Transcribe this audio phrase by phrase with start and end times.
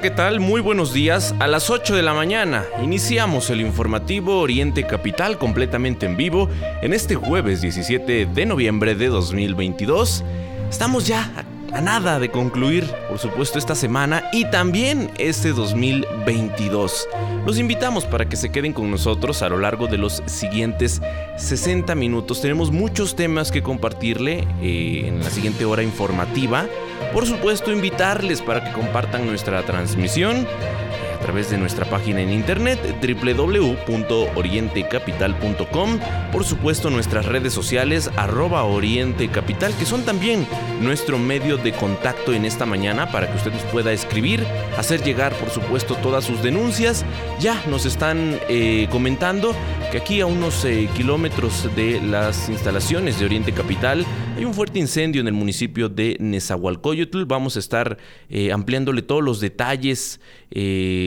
[0.00, 0.38] ¿Qué tal?
[0.38, 1.34] Muy buenos días.
[1.40, 6.48] A las 8 de la mañana iniciamos el informativo Oriente Capital completamente en vivo
[6.82, 10.24] en este jueves 17 de noviembre de 2022.
[10.70, 11.30] Estamos ya
[11.82, 17.08] nada de concluir, por supuesto, esta semana y también este 2022.
[17.46, 21.00] Los invitamos para que se queden con nosotros a lo largo de los siguientes
[21.36, 22.40] 60 minutos.
[22.40, 26.66] Tenemos muchos temas que compartirle eh, en la siguiente hora informativa.
[27.12, 30.46] Por supuesto, invitarles para que compartan nuestra transmisión
[31.18, 35.98] a través de nuestra página en internet www.orientecapital.com,
[36.30, 40.46] por supuesto nuestras redes sociales arroba orientecapital, que son también
[40.80, 45.34] nuestro medio de contacto en esta mañana para que usted nos pueda escribir, hacer llegar
[45.34, 47.04] por supuesto todas sus denuncias.
[47.40, 49.56] Ya nos están eh, comentando
[49.90, 54.06] que aquí a unos eh, kilómetros de las instalaciones de Oriente Capital
[54.38, 57.24] hay un fuerte incendio en el municipio de Nezahualcóyotl.
[57.24, 57.98] Vamos a estar
[58.30, 60.20] eh, ampliándole todos los detalles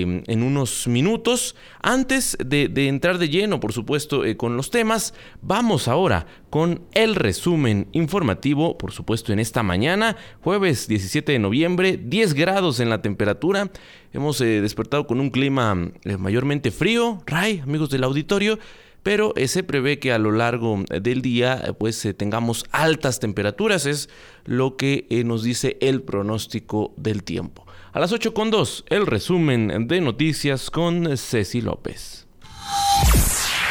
[0.01, 1.55] en unos minutos.
[1.81, 7.15] Antes de, entrar de lleno, por supuesto, eh, con los temas, vamos ahora con el
[7.15, 13.01] resumen informativo, por supuesto, en esta mañana, jueves 17 de noviembre, 10 grados en la
[13.01, 13.71] temperatura.
[14.13, 17.23] Hemos despertado con un clima mayormente frío.
[17.25, 18.59] Ray, amigos del auditorio
[19.03, 23.19] pero eh, se prevé que a lo largo del día eh, pues eh, tengamos altas
[23.19, 24.09] temperaturas, es
[24.45, 27.65] lo que nos dice el pronóstico del tiempo.
[27.93, 32.25] A las 8.2, el resumen de noticias con Ceci López.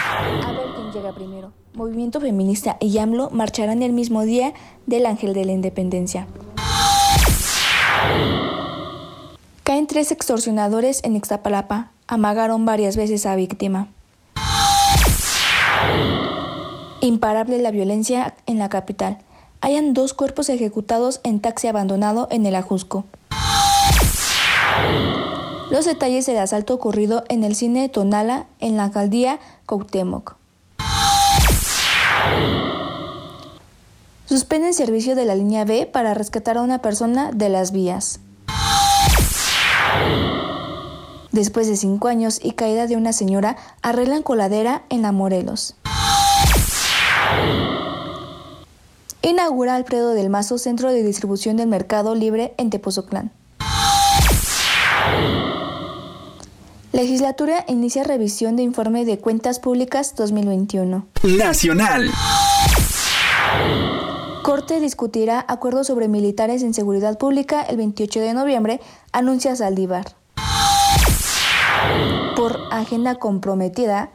[0.07, 1.53] A ver quién llega primero.
[1.73, 4.53] Movimiento Feminista y AMLO marcharán el mismo día
[4.85, 6.27] del Ángel de la Independencia.
[9.65, 11.91] Caen tres extorsionadores en Ixtapalapa.
[12.07, 13.89] Amagaron varias veces a víctima.
[17.01, 19.17] Imparable la violencia en la capital.
[19.63, 23.07] Hayan dos cuerpos ejecutados en taxi abandonado en el Ajusco.
[25.71, 30.37] Los detalles del asalto ocurrido en el cine de Tonala en la alcaldía Cuauhtémoc.
[34.27, 38.21] Suspenden servicio de la línea B para rescatar a una persona de las vías.
[41.33, 45.77] Después de cinco años y caída de una señora, arreglan coladera en la Morelos.
[49.23, 53.31] Inaugura Alfredo del Mazo Centro de Distribución del Mercado Libre en Tepozoclán.
[56.93, 61.07] Legislatura inicia revisión de informe de cuentas públicas 2021.
[61.39, 62.11] Nacional.
[64.43, 68.81] Corte discutirá acuerdos sobre militares en seguridad pública el 28 de noviembre,
[69.13, 70.17] anuncia Saldívar.
[72.35, 74.11] Por agenda comprometida,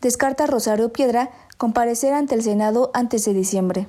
[0.00, 3.88] descarta Rosario Piedra comparecer ante el Senado antes de diciembre.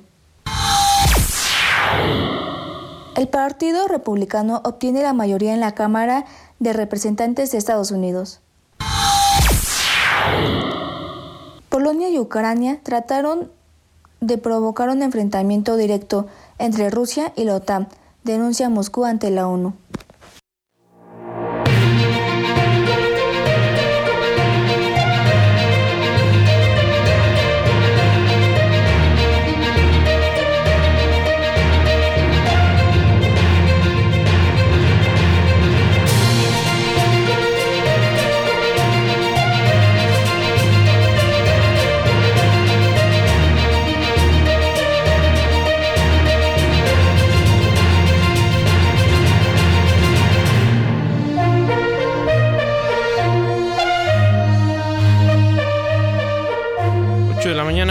[3.14, 6.24] El Partido Republicano obtiene la mayoría en la Cámara
[6.62, 8.40] de Representantes de Estados Unidos.
[11.68, 13.50] Polonia y Ucrania trataron
[14.20, 16.28] de provocar un enfrentamiento directo
[16.58, 17.88] entre Rusia y la OTAN,
[18.22, 19.74] denuncia Moscú ante la ONU.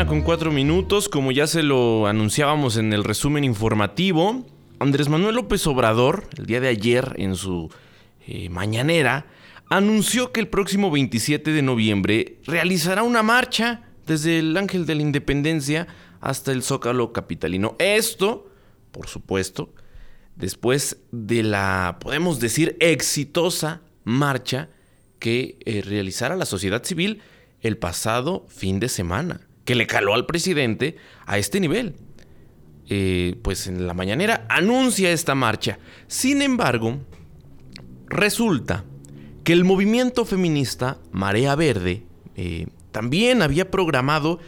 [0.06, 4.46] Con 4 minutos, como ya se lo anunciábamos en el resumen informativo,
[4.80, 7.70] Andrés Manuel López Obrador, el día de ayer en su
[8.26, 9.28] eh, mañanera,
[9.70, 15.04] anunció que el próximo 27 de noviembre realizará una marcha desde el Ángel de la
[15.04, 15.88] Independencia
[16.20, 17.76] hasta el Zócalo Capitalino.
[17.78, 18.50] Esto,
[18.92, 19.72] por supuesto,
[20.36, 24.70] después de la, podemos decir, exitosa marcha
[25.20, 27.22] que eh, realizara la sociedad civil
[27.62, 31.96] el pasado fin de semana que le caló al presidente a este nivel.
[32.90, 35.80] Eh, pues en la mañanera anuncia esta marcha.
[36.08, 37.00] Sin embargo,
[38.08, 38.84] resulta
[39.46, 42.04] que el movimiento feminista Marea Verde
[42.36, 44.40] eh, también había programado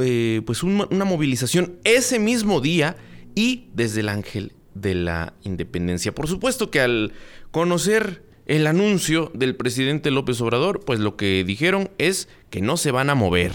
[0.00, 2.96] eh, pues una movilización ese mismo día
[3.34, 6.14] y desde el Ángel de la Independencia.
[6.14, 7.12] Por supuesto que al
[7.50, 12.92] conocer el anuncio del presidente López Obrador, pues lo que dijeron es que no se
[12.92, 13.52] van a mover.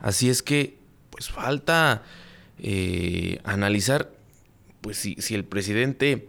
[0.00, 0.78] Así es que,
[1.10, 2.02] pues falta
[2.58, 4.12] eh, analizar,
[4.80, 6.28] pues si, si, el presidente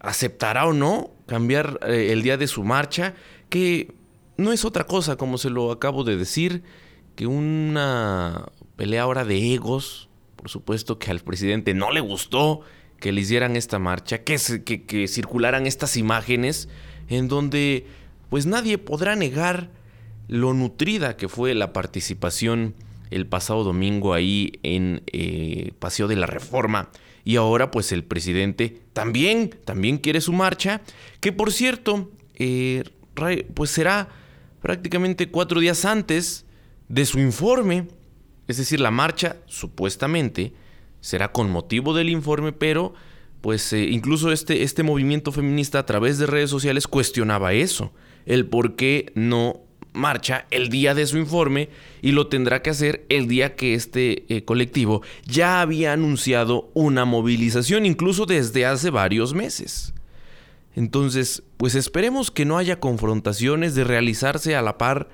[0.00, 3.14] aceptará o no cambiar eh, el día de su marcha,
[3.48, 3.92] que
[4.36, 6.62] no es otra cosa, como se lo acabo de decir,
[7.16, 10.08] que una pelea ahora de egos.
[10.36, 12.62] Por supuesto que al presidente no le gustó
[12.98, 16.68] que le hicieran esta marcha, que, que, circularan estas imágenes
[17.08, 17.86] en donde
[18.30, 19.70] pues nadie podrá negar
[20.28, 22.74] lo nutrida que fue la participación
[23.14, 26.90] el pasado domingo ahí en eh, Paseo de la Reforma.
[27.24, 30.82] Y ahora pues el presidente también, también quiere su marcha,
[31.20, 32.84] que por cierto, eh,
[33.54, 34.08] pues será
[34.60, 36.46] prácticamente cuatro días antes
[36.88, 37.88] de su informe.
[38.48, 40.52] Es decir, la marcha supuestamente
[41.00, 42.94] será con motivo del informe, pero
[43.40, 47.92] pues eh, incluso este, este movimiento feminista a través de redes sociales cuestionaba eso,
[48.24, 49.60] el por qué no
[49.92, 51.68] marcha el día de su informe
[52.00, 57.04] y lo tendrá que hacer el día que este eh, colectivo ya había anunciado una
[57.04, 59.92] movilización incluso desde hace varios meses.
[60.74, 65.10] Entonces, pues esperemos que no haya confrontaciones de realizarse a la par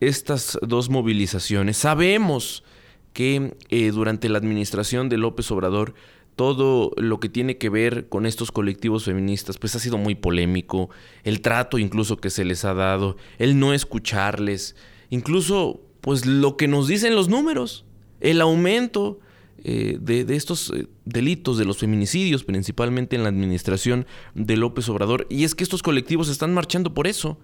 [0.00, 1.76] estas dos movilizaciones.
[1.76, 2.64] Sabemos
[3.12, 5.94] que eh, durante la administración de López Obrador
[6.36, 10.90] todo lo que tiene que ver con estos colectivos feministas, pues ha sido muy polémico,
[11.24, 14.76] el trato incluso que se les ha dado, el no escucharles,
[15.08, 17.86] incluso pues lo que nos dicen los números,
[18.20, 19.18] el aumento
[19.64, 24.88] eh, de, de, estos eh, delitos, de los feminicidios, principalmente en la administración de López
[24.90, 27.38] Obrador, y es que estos colectivos están marchando por eso,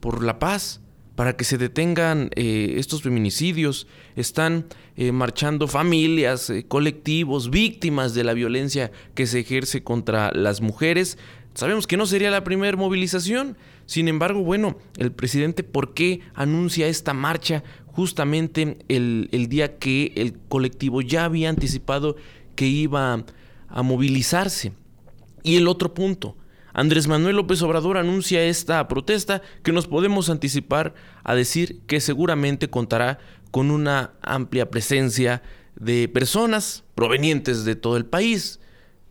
[0.00, 0.82] por la paz,
[1.16, 3.88] para que se detengan eh, estos feminicidios.
[4.14, 4.66] Están
[4.96, 11.18] eh, marchando familias, eh, colectivos, víctimas de la violencia que se ejerce contra las mujeres.
[11.54, 13.56] Sabemos que no sería la primera movilización.
[13.86, 20.12] Sin embargo, bueno, el presidente, ¿por qué anuncia esta marcha justamente el, el día que
[20.16, 22.16] el colectivo ya había anticipado
[22.54, 23.24] que iba
[23.68, 24.72] a movilizarse?
[25.42, 26.36] Y el otro punto,
[26.76, 30.92] Andrés Manuel López Obrador anuncia esta protesta que nos podemos anticipar
[31.24, 33.18] a decir que seguramente contará
[33.50, 35.42] con una amplia presencia
[35.74, 38.60] de personas provenientes de todo el país,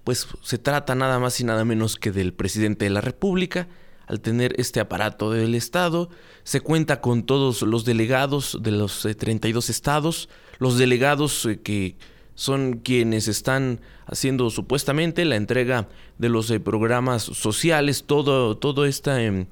[0.03, 3.67] pues se trata nada más y nada menos que del presidente de la República.
[4.05, 6.11] Al tener este aparato del Estado,
[6.43, 10.29] se cuenta con todos los delegados de los 32 eh, estados,
[10.59, 11.97] los delegados eh, que
[12.35, 15.87] son quienes están haciendo supuestamente la entrega
[16.17, 19.45] de los eh, programas sociales, todo, todo este em,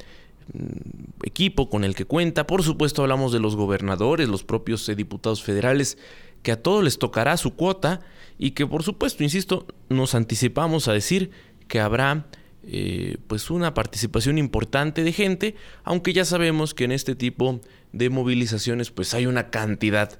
[1.24, 2.45] equipo con el que cuenta.
[2.45, 5.97] Por supuesto hablamos de los gobernadores, los propios eh, diputados federales,
[6.44, 8.01] que a todos les tocará su cuota
[8.38, 11.31] y que por supuesto, insisto, nos anticipamos a decir
[11.69, 12.27] que habrá
[12.65, 15.56] eh, pues una participación importante de gente,
[15.86, 17.62] aunque ya sabemos que en este tipo
[17.94, 20.19] de movilizaciones pues hay una cantidad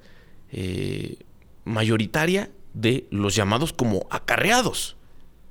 [1.64, 4.96] mayoritaria de los llamados como acarreados.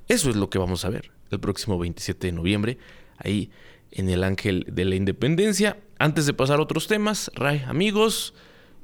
[0.08, 2.78] Eso es lo que vamos a ver el próximo 27 de noviembre,
[3.18, 3.50] ahí
[3.90, 5.78] en el Ángel de la Independencia.
[5.98, 8.34] Antes de pasar a otros temas, Ray, amigos,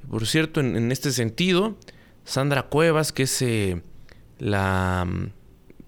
[0.09, 1.77] por cierto, en, este sentido,
[2.23, 3.81] Sandra Cuevas, que es eh,
[4.39, 5.31] la mm,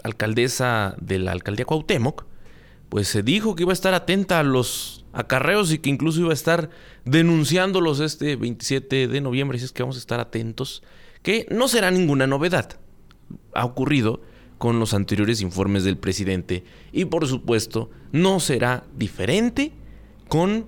[0.03, 2.25] alcaldesa de la alcaldía Cuauhtémoc,
[2.89, 6.31] pues se dijo que iba a estar atenta a los acarreos y que incluso iba
[6.31, 6.69] a estar
[7.05, 10.83] denunciándolos este 27 de noviembre, así es que vamos a estar atentos
[11.23, 12.77] que no será ninguna novedad.
[13.53, 14.21] Ha ocurrido
[14.57, 19.73] con los anteriores informes del presidente y por supuesto no será diferente
[20.27, 20.67] con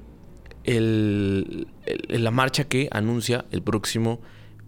[0.66, 4.20] la marcha que anuncia el próximo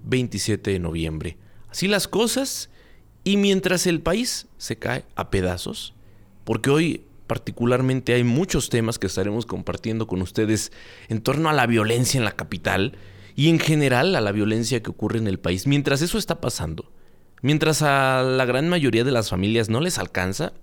[0.04, 1.38] 27 de noviembre.
[1.70, 2.70] Así las cosas
[3.24, 5.94] y mientras el país se cae a pedazos,
[6.44, 10.72] porque hoy particularmente hay muchos temas que estaremos compartiendo con ustedes
[11.10, 12.94] en torno a la violencia en la capital,
[13.38, 15.68] y en general a la violencia que ocurre en el país.
[15.68, 16.92] Mientras eso está pasando,
[17.44, 20.54] mientras a la gran mayoría de las familias no les alcanza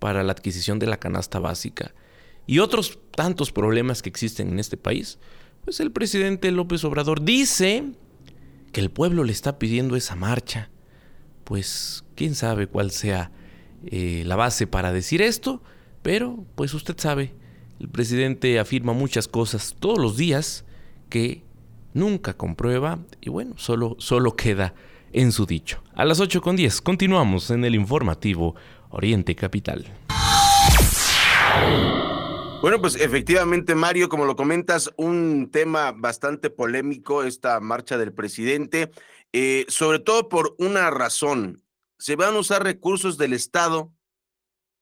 [0.00, 1.94] para la adquisición de la canasta básica
[2.44, 5.20] y otros tantos problemas que existen en este país,
[5.64, 7.92] pues el presidente López Obrador dice
[8.72, 10.68] que el pueblo le está pidiendo esa marcha.
[11.44, 13.30] Pues quién sabe cuál sea
[13.86, 15.62] eh, la base para decir esto,
[16.02, 17.34] pero pues usted sabe,
[17.78, 20.64] el presidente afirma muchas cosas todos los días
[21.08, 21.45] que
[21.96, 24.74] nunca comprueba y bueno, solo, solo queda
[25.12, 25.82] en su dicho.
[25.94, 28.54] A las 8 con 10 continuamos en el informativo
[28.90, 29.86] Oriente Capital.
[32.60, 38.90] Bueno, pues efectivamente, Mario, como lo comentas, un tema bastante polémico, esta marcha del presidente,
[39.32, 41.62] eh, sobre todo por una razón.
[41.98, 43.92] Se van a usar recursos del Estado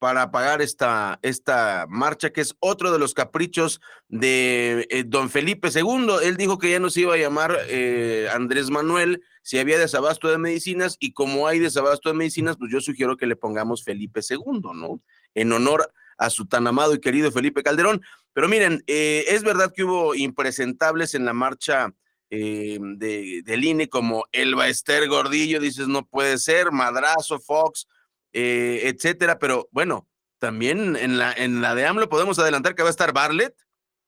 [0.05, 5.71] para pagar esta, esta marcha, que es otro de los caprichos de eh, don Felipe
[5.75, 6.17] II.
[6.23, 10.29] Él dijo que ya no se iba a llamar eh, Andrés Manuel si había desabasto
[10.29, 14.21] de medicinas y como hay desabasto de medicinas, pues yo sugiero que le pongamos Felipe
[14.29, 15.01] II, ¿no?
[15.33, 18.03] En honor a su tan amado y querido Felipe Calderón.
[18.35, 21.95] Pero miren, eh, es verdad que hubo impresentables en la marcha
[22.29, 27.87] de, del INE como Elba Ester Gordillo, dices, no puede ser, Madrazo, Fox,
[28.35, 29.38] eh, etcétera.
[29.38, 30.07] Pero bueno,
[30.38, 33.57] también en la, en la de AMLO podemos adelantar que va a estar Barlet,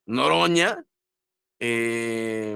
[0.05, 0.85] Noroña,
[1.59, 2.55] eh,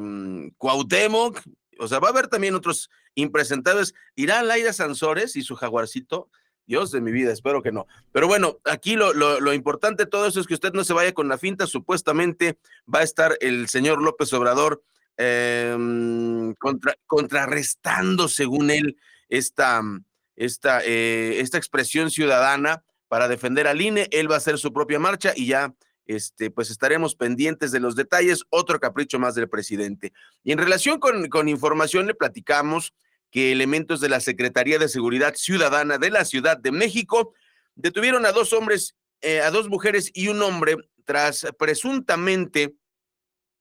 [0.57, 1.41] Cuauhtémoc,
[1.79, 3.95] o sea, va a haber también otros impresentables.
[4.15, 6.29] Irá Laira Sansores y su jaguarcito.
[6.67, 7.87] Dios de mi vida, espero que no.
[8.11, 11.13] Pero bueno, aquí lo, lo, importante de todo eso es que usted no se vaya
[11.13, 11.65] con la finta.
[11.65, 12.59] Supuestamente
[12.93, 14.83] va a estar el señor López Obrador
[15.17, 18.97] em, contra, contrarrestando, según él,
[19.27, 19.81] esta,
[20.41, 24.07] esta, eh, esta expresión ciudadana para defender al INE.
[24.11, 25.75] Él va a hacer su propia marcha y ya
[26.07, 28.43] este, pues estaremos pendientes de los detalles.
[28.49, 30.13] Otro capricho más del presidente.
[30.43, 32.93] Y en relación con, con información, le platicamos
[33.29, 37.33] que elementos de la Secretaría de Seguridad Ciudadana de la Ciudad de México
[37.75, 42.73] detuvieron a dos hombres, eh, a dos mujeres y un hombre tras presuntamente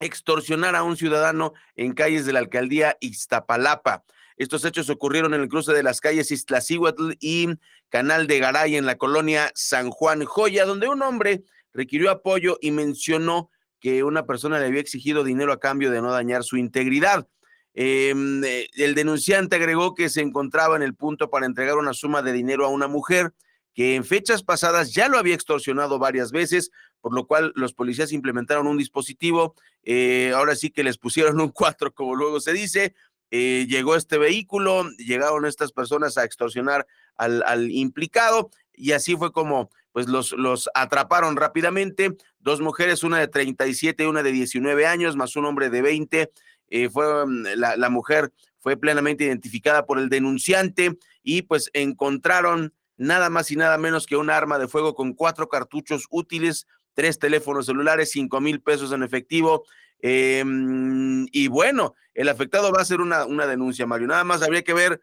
[0.01, 4.03] extorsionar a un ciudadano en calles de la alcaldía Iztapalapa.
[4.41, 7.49] Estos hechos ocurrieron en el cruce de las calles Iztaccíhuatl y
[7.91, 11.45] Canal de Garay en la colonia San Juan Joya, donde un hombre
[11.75, 16.11] requirió apoyo y mencionó que una persona le había exigido dinero a cambio de no
[16.11, 17.29] dañar su integridad.
[17.75, 22.23] Em, eh, el denunciante agregó que se encontraba en el punto para entregar una suma
[22.23, 23.35] de dinero a una mujer
[23.75, 26.71] que en fechas pasadas ya lo había extorsionado varias veces,
[27.03, 31.51] por lo cual los policías implementaron un dispositivo, eh, ahora sí que les pusieron un
[31.51, 32.95] cuatro, como luego se dice,
[33.31, 39.71] eh, llegó este vehículo, llegaron estas personas a extorsionar al, implicado y así fue como
[39.93, 42.17] pues los, los atraparon rápidamente.
[42.39, 46.31] Dos mujeres, una de 37 y una de 19 años, más un hombre de 20.
[46.69, 52.73] Eh, fue, mm, la, la mujer fue plenamente identificada por el denunciante y pues encontraron
[52.97, 57.19] nada más y nada menos que un arma de fuego con cuatro cartuchos útiles, tres
[57.19, 59.65] teléfonos celulares, cinco mil pesos en efectivo,
[60.03, 64.09] Em, y bueno, el afectado va a hacer una, una denuncia, Mario.
[64.09, 65.01] Nada más habría que ver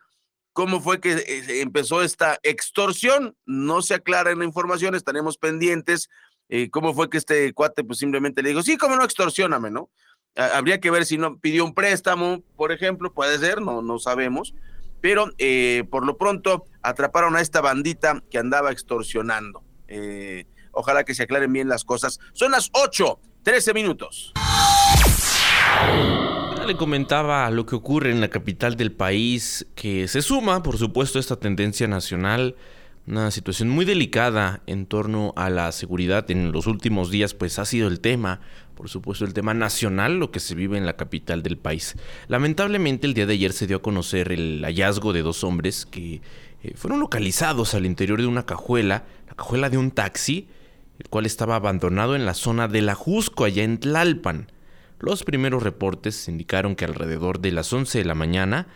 [0.57, 3.35] cómo fue que eh, empezó esta extorsión.
[3.45, 6.09] No se aclara en la información, estaremos pendientes.
[6.49, 9.91] Eh, cómo fue que este cuate pues simplemente le dijo, sí, cómo no, extorsioname, ¿no?
[10.35, 14.53] Habría que ver si no pidió un préstamo, por ejemplo, puede ser, no, no sabemos.
[15.01, 19.63] Pero eh, por lo pronto atraparon a esta bandita que andaba extorsionando.
[20.71, 22.19] ojalá que se aclaren bien las cosas.
[22.33, 24.33] Son las 8, 13 minutos.
[26.67, 31.17] Le comentaba lo que ocurre en la capital del país, que se suma, por supuesto,
[31.17, 32.57] a esta tendencia nacional,
[33.07, 37.63] una situación muy delicada en torno a la seguridad en los últimos días, pues ha
[37.63, 38.41] sido el tema,
[38.75, 41.95] por supuesto, el tema nacional, lo que se vive en la capital del país.
[42.27, 46.21] Lamentablemente, el día de ayer se dio a conocer el hallazgo de dos hombres que
[46.63, 50.49] eh, fueron localizados al interior de una cajuela, la cajuela de un taxi,
[50.99, 54.51] el cual estaba abandonado en la zona de la Jusco, allá en Tlalpan.
[54.99, 58.67] Los primeros reportes indicaron que alrededor de las 11 de la mañana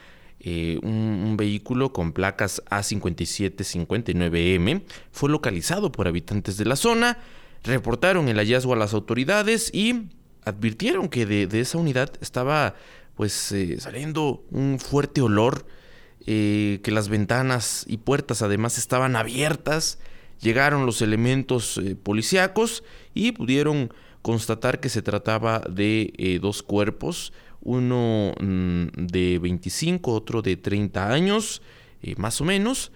[0.44, 7.20] eh, un, vehículo con placas A5759M fue localizado por habitantes de la zona,
[7.64, 10.08] reportaron el hallazgo a las autoridades y
[10.44, 12.74] advirtieron que de, esa unidad estaba
[13.16, 15.68] pues eh, saliendo un fuerte olor,
[16.26, 20.00] eh, que las ventanas y puertas además estaban abiertas.
[20.40, 28.34] Llegaron los elementos policíacos y pudieron constatar que se trataba de eh, dos cuerpos, uno
[28.40, 31.62] mm, de 25, otro de 30 años,
[32.02, 32.92] eh, más o menos.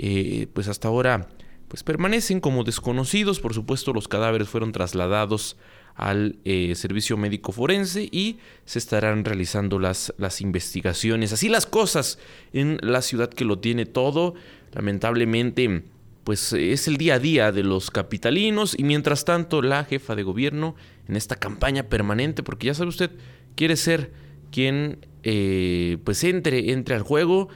[0.00, 1.28] Eh, pues hasta ahora
[1.66, 3.40] pues permanecen como desconocidos.
[3.40, 5.56] Por supuesto, los cadáveres fueron trasladados
[5.94, 11.32] al servicio médico forense y se estarán realizando las, las investigaciones.
[11.32, 12.20] Así las cosas
[12.52, 14.34] en la ciudad que lo tiene todo.
[14.72, 15.82] Lamentablemente
[16.28, 20.24] pues es el día a día de los capitalinos y mientras tanto la jefa de
[20.24, 20.74] gobierno
[21.08, 23.12] en esta campaña permanente, porque ya sabe usted,
[23.54, 24.12] quiere ser
[24.52, 27.48] quien eh, pues entre, entre al juego,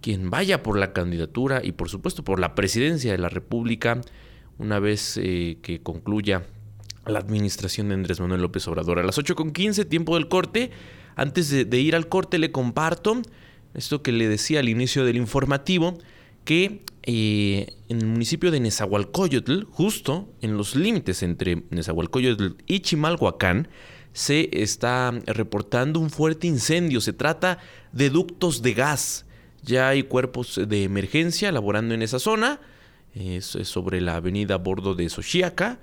[0.00, 4.00] quien vaya por la candidatura y por supuesto por la presidencia de la República
[4.56, 6.46] una vez eh, que concluya
[7.04, 9.00] la administración de Andrés Manuel López Obrador.
[9.00, 10.70] A las 8.15, tiempo del corte.
[11.16, 13.20] Antes de, ir al corte, le comparto
[13.74, 15.98] esto que le decía al inicio del informativo,
[16.44, 23.68] que eh, en el municipio de Nezahualcóyotl, justo en los límites entre Nezahualcóyotl y Chimalhuacán,
[24.12, 27.00] se está reportando un fuerte incendio.
[27.00, 27.58] Se trata
[27.92, 29.26] de ductos de gas.
[29.62, 32.60] Ya hay cuerpos de emergencia laborando en esa zona.
[33.14, 35.80] Es sobre la avenida Bordo de Xochiaca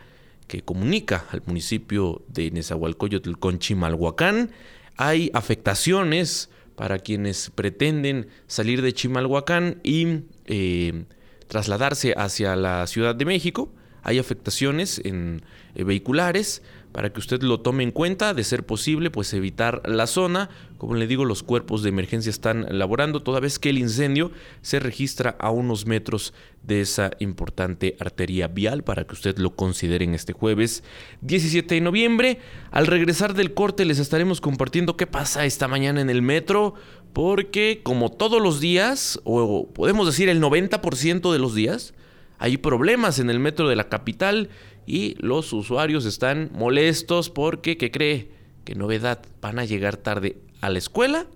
[0.50, 4.52] que comunica al municipio de Nezahualcóyotl con Chimalhuacán.
[4.98, 11.06] Hay afectaciones para quienes pretenden salir de Chimalhuacán y eh,
[11.48, 13.72] trasladarse hacia la Ciudad de México.
[14.04, 15.42] Hay afectaciones en
[15.76, 20.08] eh, vehiculares, para que usted lo tome en cuenta, de ser posible, pues evitar la
[20.08, 20.50] zona.
[20.80, 24.80] Como le digo, los cuerpos de emergencia están laborando, toda vez que el incendio se
[24.80, 30.16] registra a unos metros de esa importante arteria vial, para que usted lo considere en
[30.16, 30.84] este jueves
[31.22, 32.40] 17 de noviembre.
[32.72, 36.74] Al regresar del corte les estaremos compartiendo qué pasa esta mañana en el metro,
[37.14, 41.94] porque como todos los días, o podemos decir el 90% de los días,
[42.38, 44.50] hay problemas en el metro de la capital
[44.86, 48.32] y los usuarios están molestos porque, ¿qué cree?
[48.64, 49.22] ¿Qué novedad?
[49.42, 51.28] ¿Van a llegar tarde a la escuela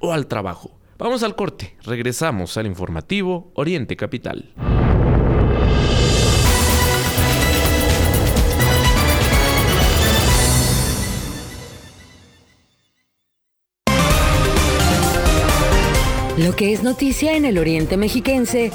[0.00, 0.78] o al trabajo?
[0.98, 4.52] Vamos al corte, regresamos al informativo Oriente Capital.
[16.38, 18.70] Lo que es noticia en el Oriente Mexiquense,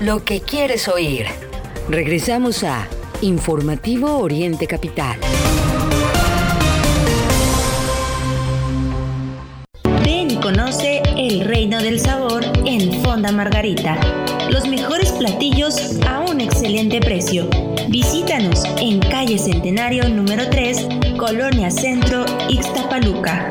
[0.00, 1.26] lo que quieres oír.
[1.90, 2.88] Regresamos a
[3.20, 5.18] Informativo Oriente Capital.
[10.02, 14.00] Ven y conoce el reino del sabor en Fonda Margarita.
[14.48, 17.50] Los mejores platillos a un excelente precio.
[17.90, 23.50] Visítanos en calle Centenario número 3, Colonia Centro, Ixtapaluca.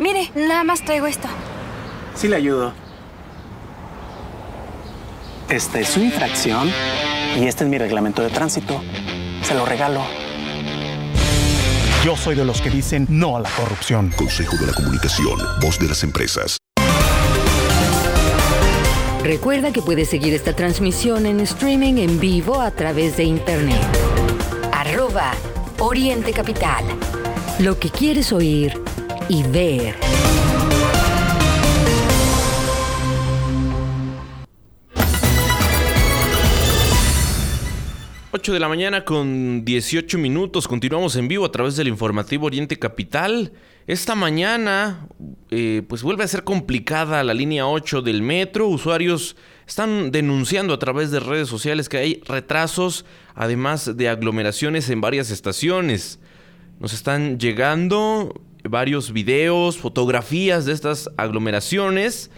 [0.00, 1.28] Mire, nada más traigo esto.
[2.14, 2.72] Sí le ayudo.
[5.50, 6.70] Esta es su infracción
[7.38, 8.80] y este es mi reglamento de tránsito.
[9.42, 10.00] Se lo regalo.
[12.02, 14.10] Yo soy de los que dicen no a la corrupción.
[14.16, 16.56] Consejo de la Comunicación, voz de las empresas.
[19.22, 23.82] Recuerda que puedes seguir esta transmisión en streaming en vivo a través de internet.
[24.72, 25.32] Arroba
[25.78, 26.84] Oriente Capital.
[27.58, 28.80] Lo que quieres oír
[29.30, 29.94] y ver.
[38.32, 40.66] ...8 de la mañana con 18 minutos...
[40.66, 43.52] ...continuamos en vivo a través del informativo Oriente Capital...
[43.86, 45.08] ...esta mañana...
[45.50, 48.68] Eh, ...pues vuelve a ser complicada la línea 8 del metro...
[48.68, 51.88] ...usuarios están denunciando a través de redes sociales...
[51.88, 53.04] ...que hay retrasos...
[53.34, 56.18] ...además de aglomeraciones en varias estaciones...
[56.78, 58.32] ...nos están llegando
[58.64, 62.30] varios videos, fotografías de estas aglomeraciones,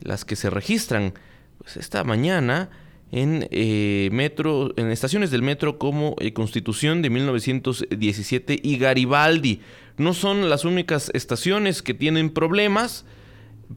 [0.00, 1.14] las que se registran
[1.58, 2.70] pues, esta mañana
[3.12, 9.60] en eh, metro, en estaciones del metro como eh, Constitución de 1917 y Garibaldi.
[9.96, 13.04] No son las únicas estaciones que tienen problemas,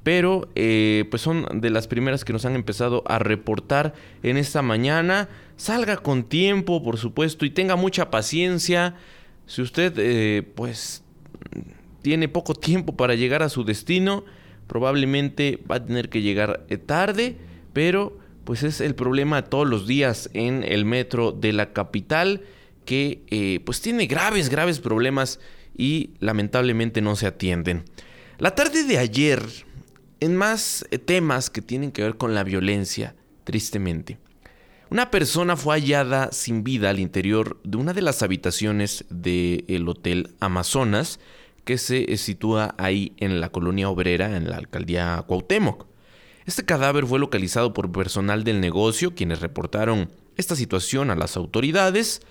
[0.04, 4.62] pero eh, pues son de las primeras que nos han empezado a reportar en esta
[4.62, 5.30] mañana.
[5.58, 8.96] Salga con tiempo, por supuesto, y tenga mucha paciencia.
[9.46, 11.03] Si usted pues
[12.04, 14.24] tiene poco tiempo para llegar a su destino,
[14.68, 17.38] probablemente va a tener que llegar eh, tarde,
[17.72, 22.42] pero pues es el problema todos los días en el metro de la capital
[22.86, 25.40] que eh, pues tiene graves, graves problemas
[25.76, 27.86] y lamentablemente no se atienden.
[28.38, 29.42] La tarde de ayer,
[30.20, 34.20] en más eh, temas que tienen que ver con la violencia, tristemente,
[34.90, 40.36] una persona fue hallada sin vida al interior de una de las habitaciones del Hotel
[40.40, 41.20] Amazonas,
[41.66, 45.86] que se sitúa ahí en la colonia obrera, en la alcaldía Cuauhtémoc.
[46.46, 52.22] Este cadáver fue localizado por personal del negocio, quienes reportaron esta situación a las autoridades.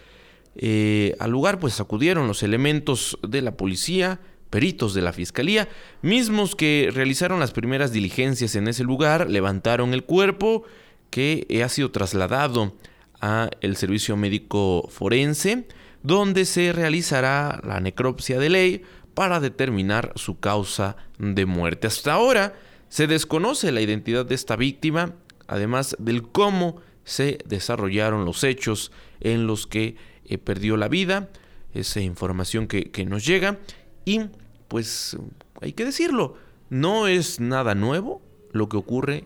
[0.55, 5.69] Eh, al lugar pues acudieron los elementos de la policía, peritos de la fiscalía,
[6.03, 10.65] mismos que realizaron las primeras diligencias en ese lugar, levantaron el cuerpo
[11.09, 12.77] que ha sido trasladado
[13.23, 15.67] a el servicio médico forense,
[16.03, 18.83] donde se realizará la necropsia de ley
[19.15, 21.87] para determinar su causa de muerte.
[21.87, 22.55] Hasta ahora
[22.89, 25.15] se desconoce la identidad de esta víctima,
[25.47, 31.31] además del cómo se desarrollaron los hechos en los que eh, perdió la vida,
[31.75, 33.59] esa información que, nos llega
[34.05, 34.21] y
[34.69, 35.17] pues
[35.61, 36.37] hay que decirlo,
[36.71, 38.23] no es nada nuevo
[38.53, 39.25] lo que ocurre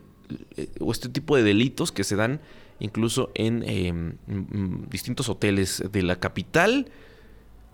[0.57, 2.41] eh, o este tipo de delitos que se dan
[2.79, 4.17] incluso en em,
[4.89, 6.91] distintos hoteles de la capital.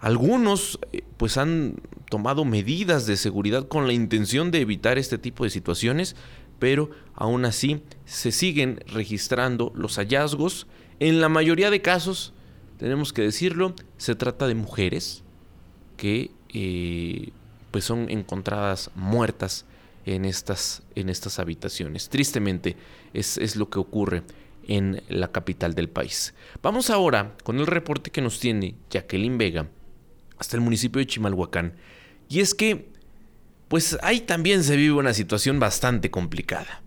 [0.03, 1.77] Algunos eh, pues han
[2.11, 6.17] tomado medidas de seguridad con la intención de evitar este tipo de situaciones,
[6.59, 10.67] pero aún así se siguen registrando los hallazgos.
[10.99, 12.35] En la mayoría de casos,
[12.79, 15.23] tenemos que decirlo, se trata de mujeres
[15.97, 17.31] que eh,
[17.71, 19.67] pues son encontradas muertas
[20.05, 22.09] en estas, en estas habitaciones.
[22.09, 22.75] Tristemente
[23.15, 24.25] es, es lo que ocurre
[24.67, 26.35] en la capital del país.
[26.61, 29.69] Vamos ahora con el reporte que nos tiene Jacqueline Vega
[30.42, 31.74] hasta el municipio de Chimalhuacán.
[32.28, 32.88] Y es que,
[33.68, 36.83] pues ahí también se vive una situación bastante complicada.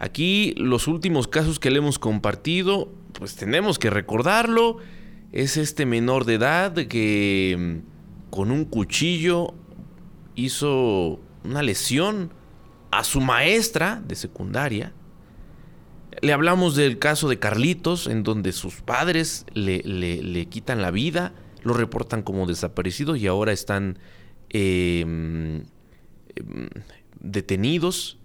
[0.00, 4.78] Aquí los últimos casos que le hemos compartido, pues tenemos que recordarlo,
[5.30, 9.54] es este menor de edad que mm, con un cuchillo
[10.34, 12.32] hizo una lesión
[12.90, 14.92] a su maestra de secundaria.
[16.20, 21.74] Le hablamos del caso de Carlitos, en donde sus padres le, quitan la vida, lo
[21.74, 23.98] reportan como desaparecido y ahora están
[24.50, 25.64] em,
[26.36, 26.68] em,
[27.20, 28.18] detenidos.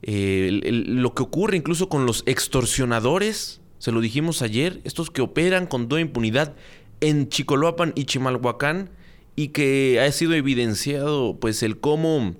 [0.00, 5.88] lo que ocurre incluso con los extorsionadores, se lo dijimos ayer, estos que operan con
[5.88, 6.54] toda impunidad
[7.00, 8.90] en Chicoloapan y Chimalhuacán,
[9.38, 12.34] y que ha sido evidenciado pues el cómo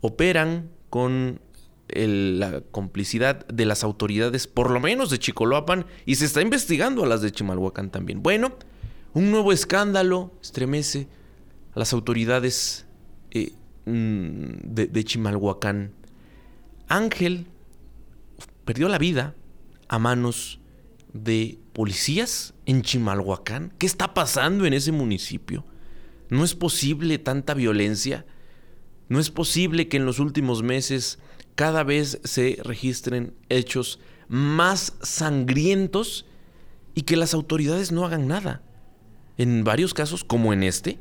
[0.00, 1.40] operan con
[1.88, 7.06] la complicidad de las autoridades, por lo menos de Chicoloapan, y se está investigando a
[7.06, 8.24] las de Chimalhuacán también.
[8.24, 8.56] Bueno,
[9.14, 11.08] un nuevo escándalo estremece
[11.74, 12.86] a las autoridades
[13.30, 13.52] eh,
[13.86, 15.92] mm, de, de Chimalhuacán.
[16.88, 17.46] Ángel
[18.64, 19.34] perdió la vida
[19.88, 20.60] a manos
[21.12, 23.72] de policías en Chimalhuacán.
[23.78, 25.64] ¿Qué está pasando en ese municipio?
[26.28, 28.26] ¿No es posible tanta violencia?
[29.08, 31.20] ¿No es posible que en los últimos meses
[31.54, 36.26] cada vez se registren hechos más sangrientos
[36.94, 38.62] y que las autoridades no hagan nada?
[39.36, 40.98] En varios casos, como en este,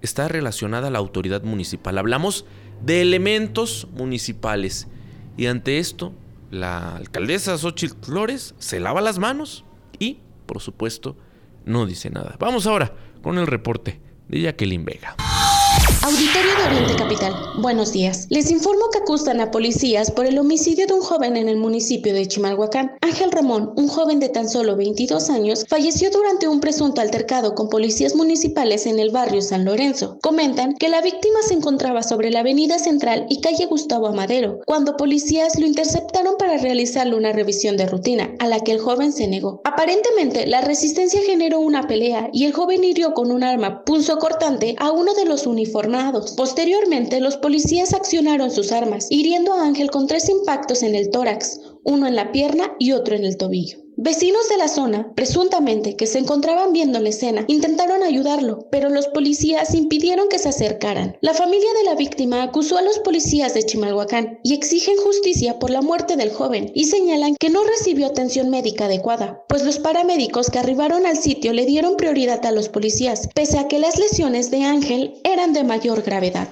[0.00, 1.98] está relacionada la autoridad municipal.
[1.98, 2.44] Hablamos
[2.84, 4.88] de elementos municipales.
[5.36, 6.12] Y ante esto,
[6.50, 9.64] la alcaldesa Xochitl Flores se lava las manos
[9.98, 11.16] y, por supuesto,
[11.64, 12.36] no dice nada.
[12.38, 15.16] Vamos ahora con el reporte de Jacqueline Vega.
[16.04, 18.26] Auditorio de Oriente Capital, buenos días.
[18.28, 22.12] Les informo que acusan a policías por el homicidio de un joven en el municipio
[22.12, 22.90] de Chimalhuacán.
[23.02, 27.68] Ángel Ramón, un joven de tan solo 22 años, falleció durante un presunto altercado con
[27.68, 30.18] policías municipales en el barrio San Lorenzo.
[30.22, 34.96] Comentan que la víctima se encontraba sobre la avenida central y calle Gustavo Amadero, cuando
[34.96, 39.28] policías lo interceptaron para realizarle una revisión de rutina, a la que el joven se
[39.28, 39.60] negó.
[39.62, 43.84] Aparentemente, la resistencia generó una pelea y el joven hirió con un arma
[44.18, 45.46] cortante a uno de los
[46.36, 51.60] Posteriormente, los policías accionaron sus armas, hiriendo a Ángel con tres impactos en el tórax,
[51.84, 53.82] uno en la pierna y otro en el tobillo.
[53.96, 59.06] Vecinos de la zona, presuntamente que se encontraban viendo la escena, intentaron ayudarlo, pero los
[59.08, 61.18] policías impidieron que se acercaran.
[61.20, 65.68] La familia de la víctima acusó a los policías de Chimalhuacán y exigen justicia por
[65.68, 70.48] la muerte del joven y señalan que no recibió atención médica adecuada, pues los paramédicos
[70.48, 74.50] que arribaron al sitio le dieron prioridad a los policías, pese a que las lesiones
[74.50, 76.48] de Ángel eran de mayor gravedad.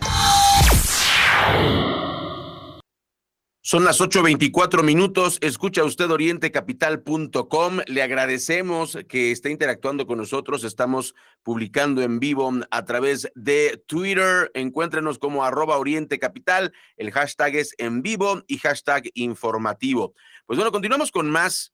[3.71, 5.39] Son las 8.24 minutos.
[5.43, 7.79] Escucha usted orientecapital.com.
[7.87, 10.65] Le agradecemos que esté interactuando con nosotros.
[10.65, 14.51] Estamos publicando en vivo a través de Twitter.
[14.55, 16.73] Encuéntrenos como arroba orientecapital.
[16.97, 20.15] El hashtag es en vivo y hashtag informativo.
[20.47, 21.73] Pues bueno, continuamos con más.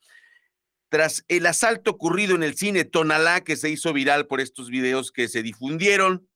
[0.91, 5.13] Tras el asalto ocurrido en el cine Tonalá, que se hizo viral por estos videos
[5.13, 6.29] que se difundieron,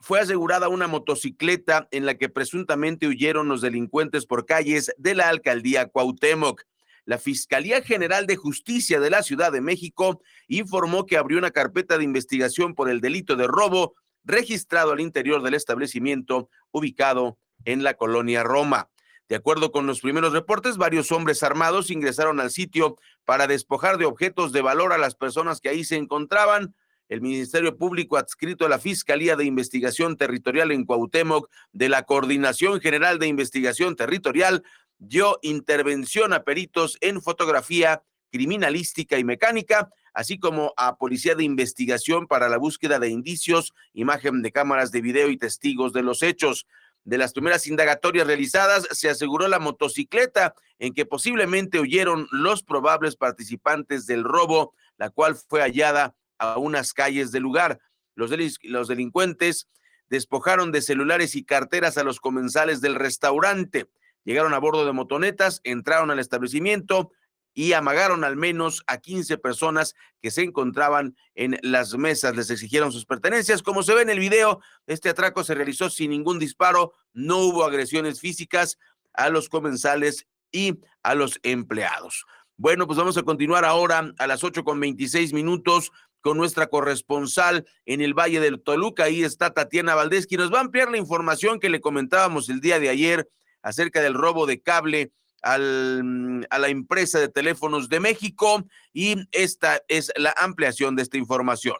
[0.00, 5.28] fue asegurada una motocicleta en la que presuntamente huyeron los delincuentes por calles de la
[5.28, 6.62] alcaldía Cuauhtémoc.
[7.04, 11.98] La Fiscalía General de Justicia de la Ciudad de México informó que abrió una carpeta
[11.98, 17.94] de investigación por el delito de robo registrado al interior del establecimiento ubicado en la
[17.94, 18.90] colonia Roma.
[19.28, 24.04] De acuerdo con los primeros reportes, varios hombres armados ingresaron al sitio para despojar de
[24.04, 26.74] objetos de valor a las personas que ahí se encontraban.
[27.08, 32.80] El Ministerio Público adscrito a la Fiscalía de Investigación Territorial en Cuauhtémoc de la Coordinación
[32.80, 34.64] General de Investigación Territorial
[34.98, 42.26] dio intervención a peritos en fotografía, criminalística y mecánica, así como a Policía de Investigación
[42.26, 46.66] para la búsqueda de indicios, imagen de cámaras de video y testigos de los hechos.
[47.04, 53.14] De las primeras indagatorias realizadas, se aseguró la motocicleta en que posiblemente huyeron los probables
[53.14, 57.80] participantes del robo, la cual fue hallada a unas calles del lugar.
[58.14, 58.30] Los,
[58.62, 59.68] los delincuentes
[60.08, 63.88] despojaron de celulares y carteras a los comensales del restaurante.
[64.24, 67.12] Llegaron a bordo de motonetas, entraron al establecimiento
[67.54, 72.36] y amagaron al menos a 15 personas que se encontraban en las mesas.
[72.36, 73.62] Les exigieron sus pertenencias.
[73.62, 77.64] Como se ve en el video, este atraco se realizó sin ningún disparo, no hubo
[77.64, 78.78] agresiones físicas
[79.14, 82.26] a los comensales y a los empleados.
[82.58, 85.92] Bueno, pues vamos a continuar ahora a las 8 con 26 minutos
[86.26, 89.04] con nuestra corresponsal en el Valle del Toluca.
[89.04, 92.60] Ahí está Tatiana Valdés, quien nos va a ampliar la información que le comentábamos el
[92.60, 93.28] día de ayer
[93.62, 99.80] acerca del robo de cable al, a la empresa de teléfonos de México y esta
[99.86, 101.76] es la ampliación de esta información.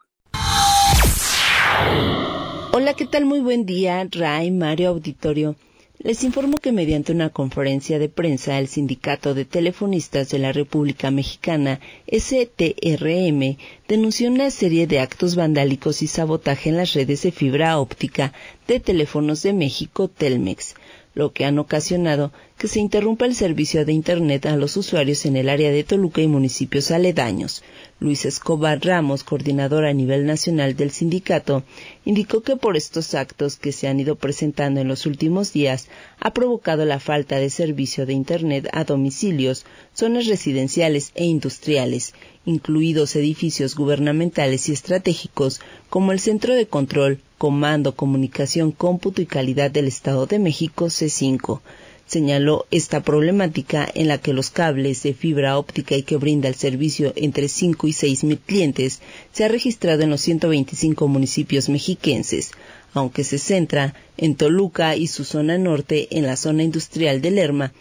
[2.71, 3.25] Hola, ¿qué tal?
[3.25, 5.57] Muy buen día, Ray, Mario Auditorio.
[5.99, 11.11] Les informo que mediante una conferencia de prensa el Sindicato de Telefonistas de la República
[11.11, 13.57] Mexicana, STRM,
[13.89, 18.35] denunció una serie de actos vandálicos y sabotaje en las redes de fibra óptica
[18.69, 20.75] de teléfonos de México Telmex
[21.17, 25.37] lo que han ocasionado que se interrumpa el servicio de Internet a los usuarios en
[25.37, 27.63] el área de Toluca y municipios aledaños.
[28.01, 31.65] Luis Escobar Ramos, coordinador a nivel nacional del sindicato,
[32.05, 35.89] indicó que por estos actos que se han ido presentando en los últimos días
[36.21, 42.13] ha provocado la falta de servicio de Internet a domicilios, zonas residenciales e industriales,
[42.45, 49.71] incluidos edificios gubernamentales y estratégicos como el Centro de Control, Comando, Comunicación, Cómputo y Calidad
[49.71, 51.61] del Estado de México, C5.
[52.07, 56.55] Señaló esta problemática en la que los cables de fibra óptica y que brinda el
[56.55, 59.01] servicio entre 5 y 6 mil clientes
[59.33, 62.53] se ha registrado en los 125 municipios mexiquenses,
[62.95, 67.73] aunque se centra en Toluca y su zona norte en la zona industrial de Lerma,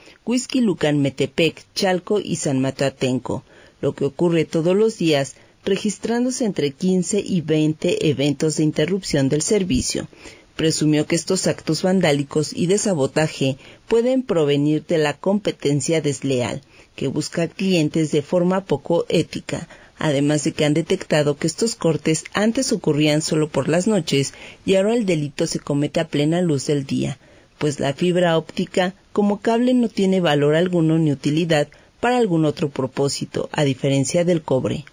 [0.54, 3.44] Lucan, Metepec, Chalco y San Matatenco
[3.86, 9.42] lo que ocurre todos los días, registrándose entre 15 y 20 eventos de interrupción del
[9.42, 10.08] servicio.
[10.56, 16.62] Presumió que estos actos vandálicos y de sabotaje pueden provenir de la competencia desleal,
[16.96, 22.24] que busca clientes de forma poco ética, además de que han detectado que estos cortes
[22.34, 24.34] antes ocurrían solo por las noches
[24.66, 27.18] y ahora el delito se comete a plena luz del día,
[27.58, 31.68] pues la fibra óptica como cable no tiene valor alguno ni utilidad
[32.00, 34.86] para algún otro propósito, a diferencia del cobre,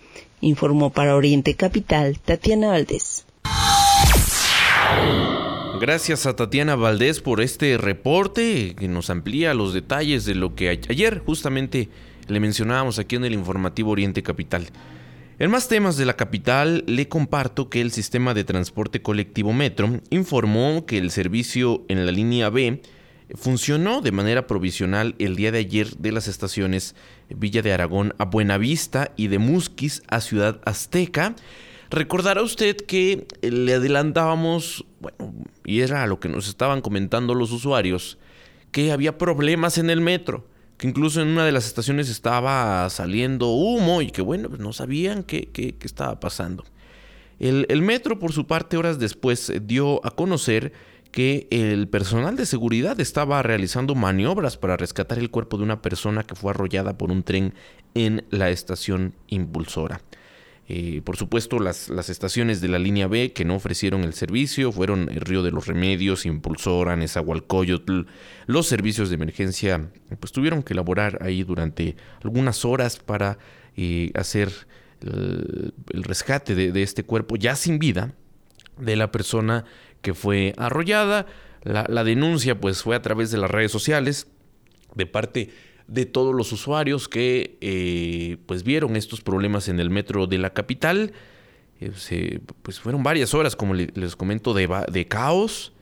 [0.43, 3.25] informó para Oriente Capital Tatiana Valdés.
[5.81, 10.69] Gracias a Tatiana Valdés por este reporte que nos amplía los detalles de lo que
[10.69, 11.89] ayer justamente
[12.29, 14.69] le mencionábamos aquí en el informativo Oriente Capital.
[15.39, 20.01] En más temas de la capital, le comparto que el sistema de transporte colectivo Metro
[20.11, 22.81] informó que el servicio en la línea B
[23.35, 26.95] funcionó de manera provisional el día de ayer de las estaciones
[27.29, 31.35] Villa de Aragón a Buenavista y de Musquis a Ciudad Azteca.
[31.91, 38.19] Recordará usted que le adelantábamos, bueno, y era lo que nos estaban comentando los usuarios,
[38.71, 40.47] que había problemas en el metro,
[40.79, 44.73] que incluso en una de las estaciones estaba saliendo humo y que bueno, pues no
[44.73, 46.65] sabían qué, qué, estaba pasando.
[47.39, 50.73] El, el metro, por su parte, horas después dio a conocer
[51.13, 56.25] que el personal de seguridad estaba realizando maniobras para rescatar el cuerpo de una persona
[56.25, 57.53] que fue arrollada por un tren
[57.95, 60.01] en la estación impulsora.
[60.69, 64.73] Eh, por supuesto, las, las, estaciones de la línea B que no ofrecieron el servicio
[64.73, 68.07] fueron el Río de los Remedios, Impulsora, Nezahualcóyotl.
[68.47, 73.37] Los servicios de emergencia pues tuvieron que elaborar ahí durante algunas horas para
[73.77, 74.51] eh, hacer
[75.03, 78.15] el, rescate de, de, este cuerpo ya sin vida
[78.79, 79.65] de la persona
[80.03, 81.27] que fue arrollada.
[81.63, 84.27] La, denuncia pues fue a través de las redes sociales
[84.95, 85.51] de parte
[85.87, 90.53] de todos los usuarios que eh, pues vieron estos problemas en el metro de la
[90.53, 91.13] capital.
[91.81, 95.73] Eh, pues fueron varias horas, como les comento, de, de caos.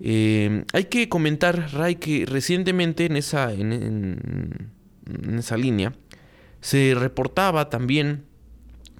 [0.00, 4.70] Eh, hay que comentar, Ray, que recientemente en esa, en,
[5.36, 5.94] esa línea
[6.60, 8.24] se reportaba también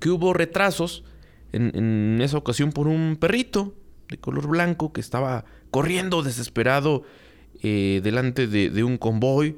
[0.00, 1.04] que hubo retrasos
[1.52, 3.74] en, esa ocasión por un perrito
[4.08, 7.04] de color blanco que estaba corriendo desesperado
[7.62, 9.56] eh, delante de, un convoy,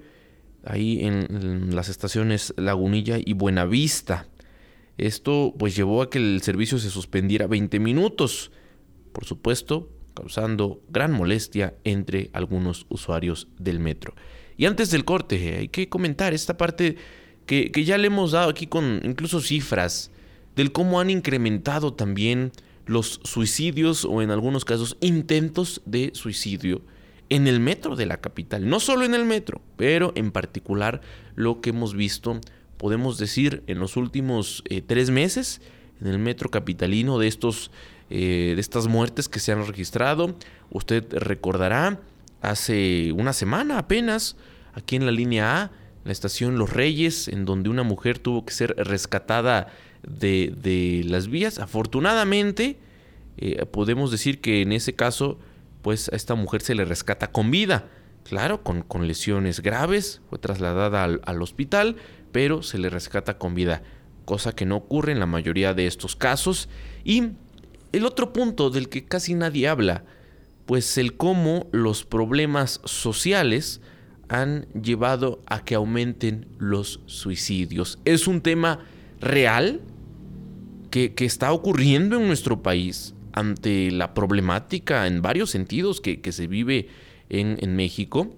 [0.65, 4.27] ahí en, las estaciones Lagunilla y Buenavista.
[4.99, 8.51] Esto pues llevó a que el servicio se suspendiera 20 minutos,
[9.13, 14.15] por supuesto, causando gran molestia entre algunos usuarios del metro.
[14.57, 16.97] Y antes del corte, hay que comentar esta parte
[17.47, 20.11] que, que ya le hemos dado aquí con incluso cifras
[20.57, 22.53] del cómo han incrementado también
[22.87, 26.83] los suicidios o en algunos casos intentos de suicidio
[27.29, 28.69] en el metro de la capital.
[28.69, 31.01] No solo en el metro, pero en particular
[31.35, 32.41] lo que hemos visto,
[32.77, 35.61] podemos decir, en los últimos eh, tres meses
[36.01, 37.71] en el metro capitalino de, estos,
[38.09, 40.37] eh, de estas muertes que se han registrado.
[40.71, 42.01] Usted recordará,
[42.41, 44.37] hace una semana apenas,
[44.73, 45.71] aquí en la línea A,
[46.05, 49.69] la estación Los Reyes, en donde una mujer tuvo que ser rescatada
[50.03, 51.59] de, las vías.
[51.59, 52.79] Afortunadamente,
[53.37, 55.39] eh, podemos decir que en ese caso,
[55.83, 57.89] pues a esta mujer se le rescata con vida.
[58.25, 61.97] Claro, con, con lesiones graves, fue trasladada al, al hospital,
[62.33, 63.83] pero se le rescata con vida,
[64.25, 66.69] cosa que no ocurre en la mayoría de estos casos.
[67.03, 67.31] Y
[67.93, 70.05] el otro punto del que casi nadie habla,
[70.67, 73.81] pues el cómo los problemas sociales
[74.29, 77.99] han llevado a que aumenten los suicidios.
[78.05, 78.79] Es un tema
[79.21, 79.81] real
[80.91, 86.89] que, está ocurriendo en nuestro país ante la problemática en varios sentidos que, se vive
[87.29, 88.35] en, en, México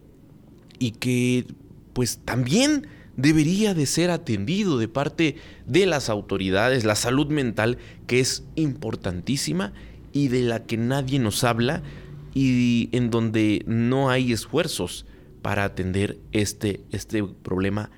[0.79, 1.47] y que
[1.95, 8.21] pues también debería de ser atendido de parte de las autoridades, la salud mental que
[8.21, 9.73] es importantísima
[10.13, 11.83] y de la que nadie nos habla
[12.35, 15.07] y en donde no hay esfuerzos
[15.43, 17.91] para atender este, este problema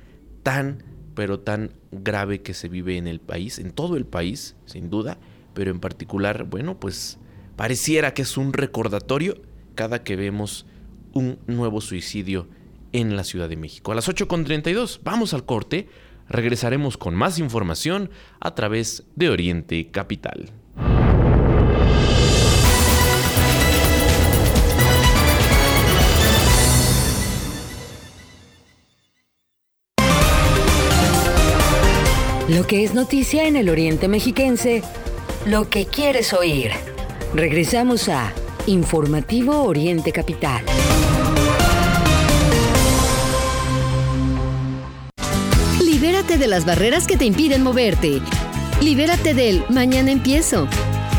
[0.43, 0.83] tan
[1.15, 5.19] pero tan grave que se vive en el país, en todo el país, sin duda,
[5.55, 7.19] pero en particular, bueno, pues
[7.57, 9.41] pareciera que es un recordatorio
[9.75, 10.67] cada que vemos
[11.13, 12.49] un nuevo suicidio
[12.93, 13.93] en la Ciudad de México.
[13.93, 15.89] A las 8.32 vamos al corte,
[16.29, 20.51] regresaremos con más información a través de Oriente Capital.
[32.49, 34.83] Lo que es noticia en el Oriente Mexiquense,
[35.47, 36.73] lo que quieres oír.
[37.35, 38.35] Regresamos a
[38.67, 40.63] Informativo Oriente Capital.
[45.83, 48.21] Libérate de las barreras que te impiden moverte.
[48.83, 50.69] Libérate del mañana empiezo.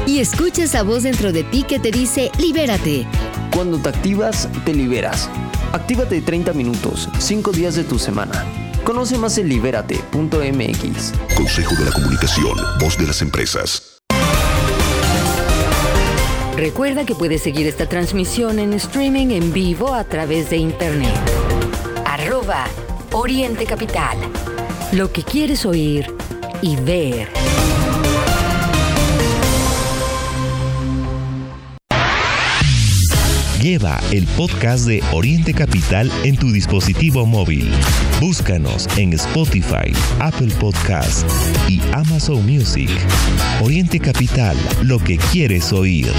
[0.06, 3.08] Y escucha esa voz dentro de ti que te dice libérate.
[3.52, 5.28] Cuando te activas, te liberas.
[5.74, 8.65] Actívate 30 minutos, 5 días de tu semana.
[8.86, 11.14] Conoce más en libérate.mx.
[11.36, 13.98] Consejo de la Comunicación, voz de las empresas.
[16.56, 21.16] Recuerda que puedes seguir esta transmisión en streaming en vivo a través de internet.
[22.06, 22.66] Arroba
[23.12, 24.20] Oriente Capital.
[24.92, 26.16] Lo que quieres oír
[26.62, 27.30] y ver.
[33.66, 37.72] Lleva el podcast de Oriente Capital en tu dispositivo móvil.
[38.22, 41.26] Búscanos en Spotify, Apple Podcasts
[41.68, 42.92] y Amazon Music.
[43.64, 46.14] Oriente Capital, lo que quieres oír.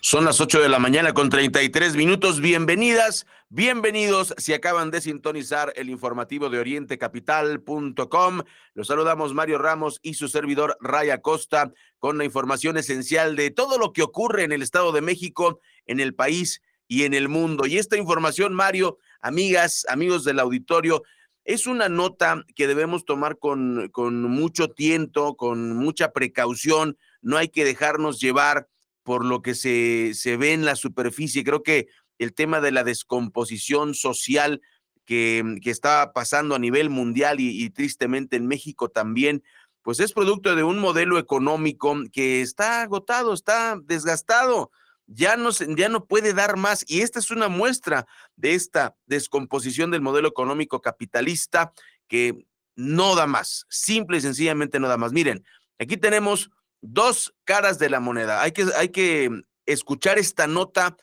[0.00, 2.40] Son las 8 de la mañana con 33 minutos.
[2.40, 4.34] Bienvenidas, bienvenidos.
[4.38, 8.42] Si acaban de sintonizar el informativo de orientecapital.com,
[8.74, 13.78] los saludamos Mario Ramos y su servidor Raya Costa con la información esencial de todo
[13.78, 17.66] lo que ocurre en el Estado de México, en el país y en el mundo.
[17.66, 21.02] Y esta información, Mario, amigas, amigos del auditorio,
[21.44, 26.98] es una nota que debemos tomar con, con mucho tiento, con mucha precaución.
[27.22, 28.68] No hay que dejarnos llevar
[29.04, 31.44] por lo que se, se ve en la superficie.
[31.44, 31.86] Creo que
[32.18, 34.60] el tema de la descomposición social
[35.04, 39.42] que, mm, que está pasando a nivel mundial y, tristemente en México también,
[39.82, 44.72] pues es producto de un modelo económico que está agotado, está desgastado,
[45.06, 46.84] ya no, ya no puede dar más.
[46.88, 51.72] Y esta es una muestra de esta descomposición del modelo económico capitalista
[52.08, 55.12] que no da más, simple y sencillamente no da más.
[55.12, 55.44] Miren,
[55.78, 56.50] aquí tenemos
[56.80, 58.42] dos caras de la moneda.
[58.42, 59.30] Hay que, hay que
[59.66, 60.96] escuchar esta nota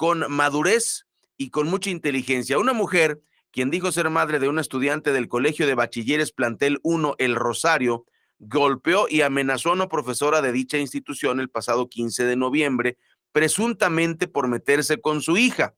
[0.00, 1.04] con madurez
[1.36, 2.58] y con mucha inteligencia.
[2.58, 3.20] Una mujer,
[3.50, 8.06] quien dijo ser madre de una estudiante del Colegio de Bachilleres Plantel 1, El Rosario,
[8.38, 12.96] golpeó y amenazó a una profesora de dicha institución el pasado 15 de noviembre,
[13.32, 15.74] presuntamente por meterse con su hija.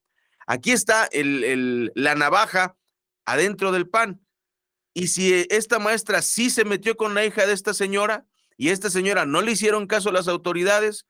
[0.46, 2.76] Aquí está la navaja
[3.26, 4.20] adentro del pan.
[4.94, 8.24] Y si esta maestra sí se metió con la hija de esta señora,
[8.56, 11.06] y esta señora no le hicieron caso a las autoridades,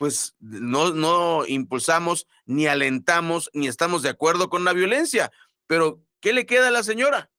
[0.00, 5.30] pues no, no impulsamos, ni alentamos, ni estamos de acuerdo con la violencia.
[5.66, 7.30] Pero, ¿qué le queda a la señora?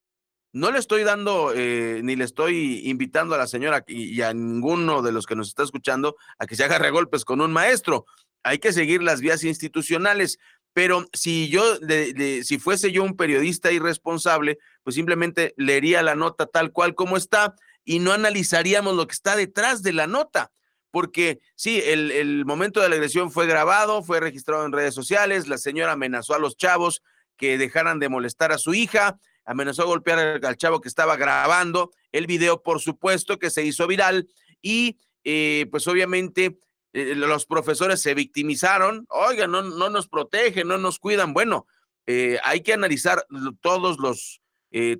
[0.54, 5.02] No le estoy dando, eh, ni le estoy invitando a la señora y, a ninguno
[5.02, 8.06] de los que nos está escuchando a que se agarre golpes con un maestro.
[8.44, 10.38] Hay que seguir las vías institucionales.
[10.72, 11.64] Pero si yo,
[12.44, 17.56] si fuese yo un periodista irresponsable, pues simplemente leería la nota tal cual como está
[17.84, 20.52] y no analizaríamos lo que está detrás de la nota
[20.92, 25.58] porque sí, el, momento de la agresión fue grabado, fue registrado en redes sociales, la
[25.58, 27.02] señora amenazó a los chavos
[27.38, 31.92] que dejaran de molestar a su hija, amenazó a golpear al, chavo que estaba grabando,
[32.12, 34.28] el video por supuesto que se hizo viral
[34.62, 36.60] y eh, pues obviamente
[36.94, 41.66] eh, los profesores se victimizaron, oigan, no, no nos protegen, no nos cuidan, bueno,
[42.06, 43.26] eh, hay que analizar
[43.62, 44.42] todos los,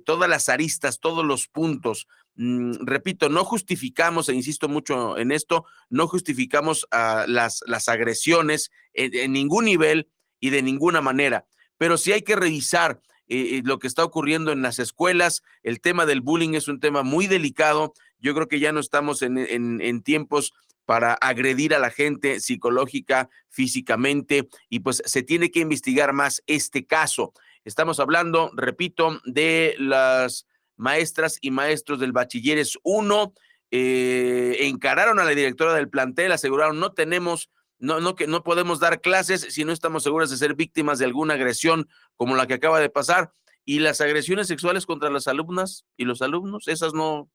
[0.04, 2.06] todas las aristas, todos los puntos.
[2.36, 9.32] Mm, repito, no justificamos, e insisto mucho en esto, no justificamos las, las, agresiones en,
[9.32, 10.08] ningún nivel
[10.40, 14.50] y de ninguna manera, pero sí hay que revisar eh, eh, lo que está ocurriendo
[14.52, 15.42] en las escuelas.
[15.62, 17.92] El tema del bullying es un tema muy delicado.
[18.18, 20.54] Yo creo que ya no estamos en, en tiempos
[20.84, 26.86] para agredir a la gente psicológica, físicamente, y pues se tiene que investigar más este
[26.86, 27.32] caso.
[27.64, 30.46] Estamos hablando, repito, de las
[30.76, 33.34] maestras y maestros del Bachilleres 1
[33.70, 38.80] eh, encararon a la directora del plantel, aseguraron no tenemos, no, no, que no podemos
[38.80, 42.54] dar clases si no estamos seguras de ser víctimas de alguna agresión como la que
[42.54, 43.32] acaba de pasar.
[43.64, 47.30] Y las agresiones sexuales contra las alumnas y los alumnos, esas no,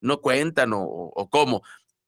[0.00, 1.62] no cuentan o, o cómo.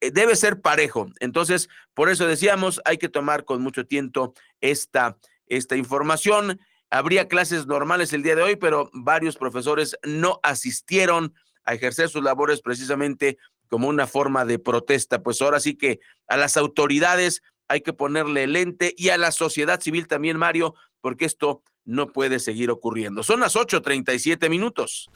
[0.05, 1.11] Eh, debe ser parejo.
[1.21, 5.17] Entonces, por eso decíamos, hay que tomar con mucho tiempo esta,
[5.47, 6.61] esta información.
[6.95, 11.35] Habría clases normales el día de hoy, pero varios profesores no asistieron
[11.65, 13.37] a ejercer sus labores precisamente
[13.69, 15.21] como una forma de protesta.
[15.21, 19.81] Pues ahora sí que a las autoridades hay que ponerle lente y a la sociedad
[19.81, 23.25] civil también, Mario, porque esto no puede seguir ocurriendo.
[23.25, 25.11] Son las 8.37 minutos.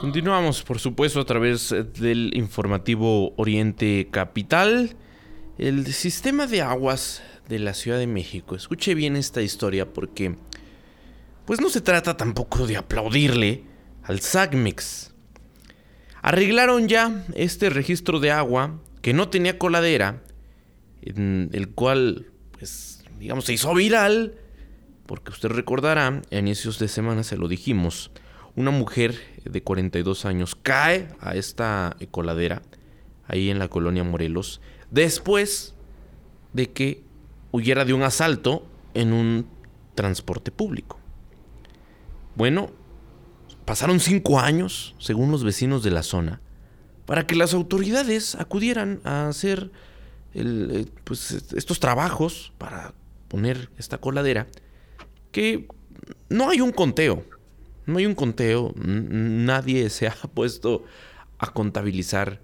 [0.00, 4.96] Continuamos, por supuesto, a través del informativo Oriente Capital.
[5.58, 8.54] El sistema de aguas de la Ciudad de México.
[8.54, 10.36] Escuche bien esta historia porque
[11.46, 13.64] pues no se trata tampoco de aplaudirle
[14.02, 15.14] al SAGMEX.
[16.20, 20.22] Arreglaron ya este registro de agua que no tenía coladera,
[21.02, 24.34] el cual pues digamos se hizo viral
[25.06, 28.10] porque usted recordará, a inicios de semana se lo dijimos,
[28.56, 32.60] una mujer de 42 años cae a esta coladera
[33.26, 35.74] ahí en la colonia Morelos después
[36.52, 37.07] de que
[37.52, 39.46] huyera de un asalto en un
[39.94, 40.98] transporte público.
[42.34, 42.70] Bueno,
[43.64, 46.40] pasaron cinco años, según los vecinos de la zona,
[47.06, 49.70] para que las autoridades acudieran a hacer
[50.34, 52.94] eh, pues, estos trabajos para
[53.28, 54.46] poner esta coladera,
[55.32, 55.66] que
[56.28, 57.24] no hay un conteo,
[57.86, 60.84] no hay un conteo, nadie se ha puesto
[61.38, 62.40] a contabilizar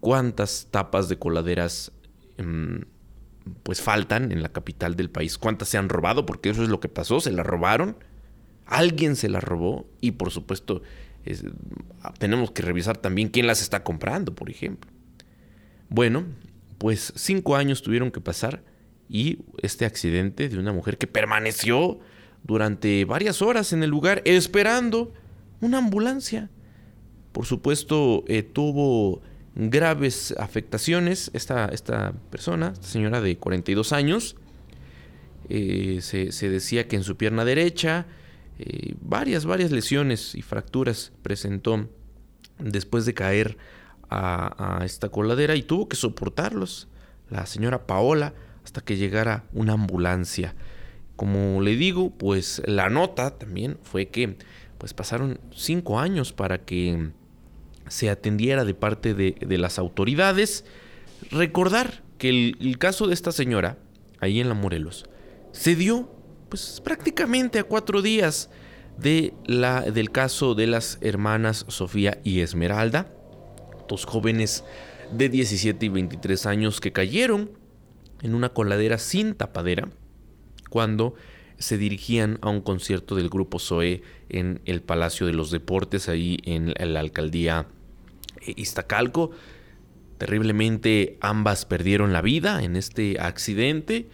[0.00, 1.92] cuántas tapas de coladeras
[2.38, 2.84] em,
[3.62, 5.38] pues faltan en la capital del país.
[5.38, 6.26] ¿Cuántas se han robado?
[6.26, 7.96] Porque eso es lo que pasó, se las robaron.
[8.66, 10.82] Alguien se las robó y por supuesto
[12.18, 14.90] tenemos que revisar también quién las está comprando, por ejemplo.
[15.88, 16.24] Bueno,
[16.78, 18.62] pues cinco años tuvieron que pasar
[19.08, 21.98] y este accidente de una mujer que permaneció
[22.42, 25.12] durante varias horas en el lugar esperando
[25.60, 26.50] una ambulancia.
[27.32, 29.20] Por supuesto, eh, tuvo
[29.56, 31.30] graves afectaciones.
[31.32, 34.36] Esta, esta persona, esta señora de 42 años,
[35.48, 38.06] eh, se, decía que en su pierna derecha
[38.58, 41.88] eh, varias, varias lesiones y fracturas presentó
[42.58, 43.56] después de caer
[44.08, 46.88] a, a, esta coladera y tuvo que soportarlos
[47.30, 48.34] la señora Paola
[48.64, 50.54] hasta que llegara una ambulancia.
[51.16, 54.36] Como le digo, pues la nota también fue que
[54.78, 57.10] pues pasaron cinco años para que
[57.88, 60.64] se atendiera de parte de, las autoridades.
[61.30, 63.78] Recordar que el, caso de esta señora,
[64.20, 65.06] ahí en la Morelos,
[65.52, 66.10] se dio
[66.48, 68.50] pues prácticamente a cuatro días
[68.98, 73.12] de la, del caso de las hermanas Sofía y Esmeralda,
[73.88, 74.64] dos jóvenes
[75.12, 77.50] de 17 y 23 años que cayeron
[78.22, 79.88] en una coladera sin tapadera
[80.70, 81.14] cuando
[81.58, 86.38] se dirigían a un concierto del grupo Zoe en el Palacio de los Deportes, ahí
[86.44, 87.68] en la alcaldía
[88.56, 89.30] Iztacalco.
[90.18, 94.08] Terriblemente ambas perdieron la vida en este accidente.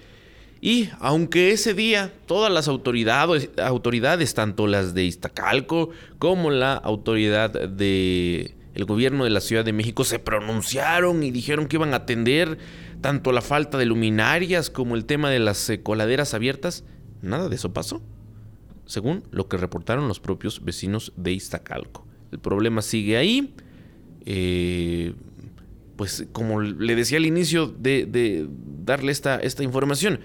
[0.61, 7.51] Y aunque ese día todas las autoridades, autoridades tanto las de Iztacalco como la autoridad
[7.51, 8.55] de
[8.87, 12.59] gobierno de la Ciudad de México se pronunciaron y dijeron que iban a atender
[13.01, 16.85] tanto la falta de luminarias como el tema de las eh, coladeras abiertas.
[17.21, 18.03] Nada de eso pasó,
[18.87, 22.07] según lo que reportaron los propios vecinos de Iztacalco.
[22.31, 23.55] El problema sigue ahí.
[24.27, 25.15] Eh,
[25.97, 28.49] pues como le decía al inicio de,
[28.85, 30.21] darle esta, esta información,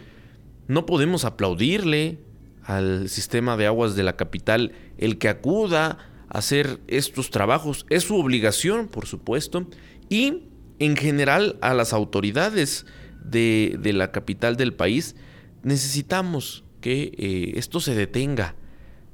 [0.67, 2.19] no podemos aplaudirle
[2.63, 5.97] al sistema de aguas de la capital el que acuda
[6.29, 7.85] a hacer estos trabajos.
[7.89, 9.67] Es su obligación, por supuesto,
[10.09, 10.43] y
[10.79, 12.85] en general a las autoridades
[13.23, 15.15] de, la capital del país
[15.63, 18.55] necesitamos que eh, esto se detenga.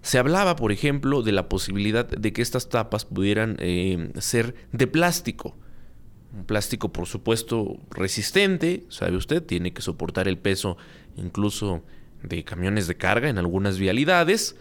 [0.04, 4.86] Se hablaba, por ejemplo, de la posibilidad de que estas tapas pudieran eh, ser de
[4.86, 5.56] plástico.
[6.34, 10.76] Un plástico, por supuesto, resistente, sabe usted, tiene que soportar el peso
[11.16, 11.84] incluso
[12.22, 14.58] de camiones de carga en algunas vialidades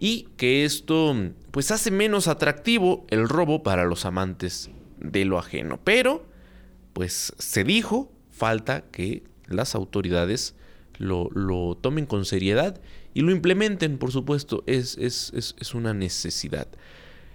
[0.00, 1.14] y que esto
[1.52, 4.68] pues hace menos atractivo el robo para los amantes
[4.98, 5.78] de lo ajeno.
[5.84, 6.26] Pero
[6.92, 10.56] pues se dijo, falta que las autoridades
[10.98, 12.80] lo, lo tomen con seriedad
[13.14, 16.68] y lo implementen, por supuesto, es, es, es, una necesidad.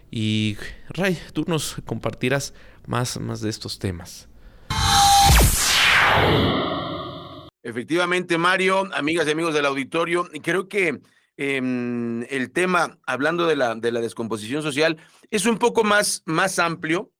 [0.09, 0.57] Y
[0.89, 2.53] Ray, tú nos compartirás
[2.87, 4.27] más, más de estos temas.
[7.61, 11.01] Efectivamente, Mario, amigas y amigos del auditorio, creo que
[11.35, 14.97] em, el tema, hablando de la, de la descomposición social,
[15.29, 17.11] es un poco más, más amplio.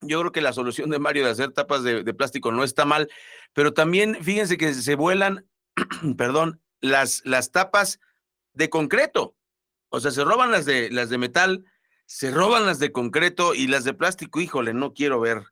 [0.00, 2.84] Yo creo que la solución de Mario de hacer tapas de, de plástico no está
[2.84, 3.10] mal,
[3.52, 5.46] pero también fíjense que se vuelan,
[6.16, 8.00] perdón, las, las tapas
[8.52, 9.34] de concreto.
[9.88, 11.64] O sea, se roban las de, las de metal,
[12.06, 15.42] se roban las de concreto y las de plástico, híjole, no quiero ver.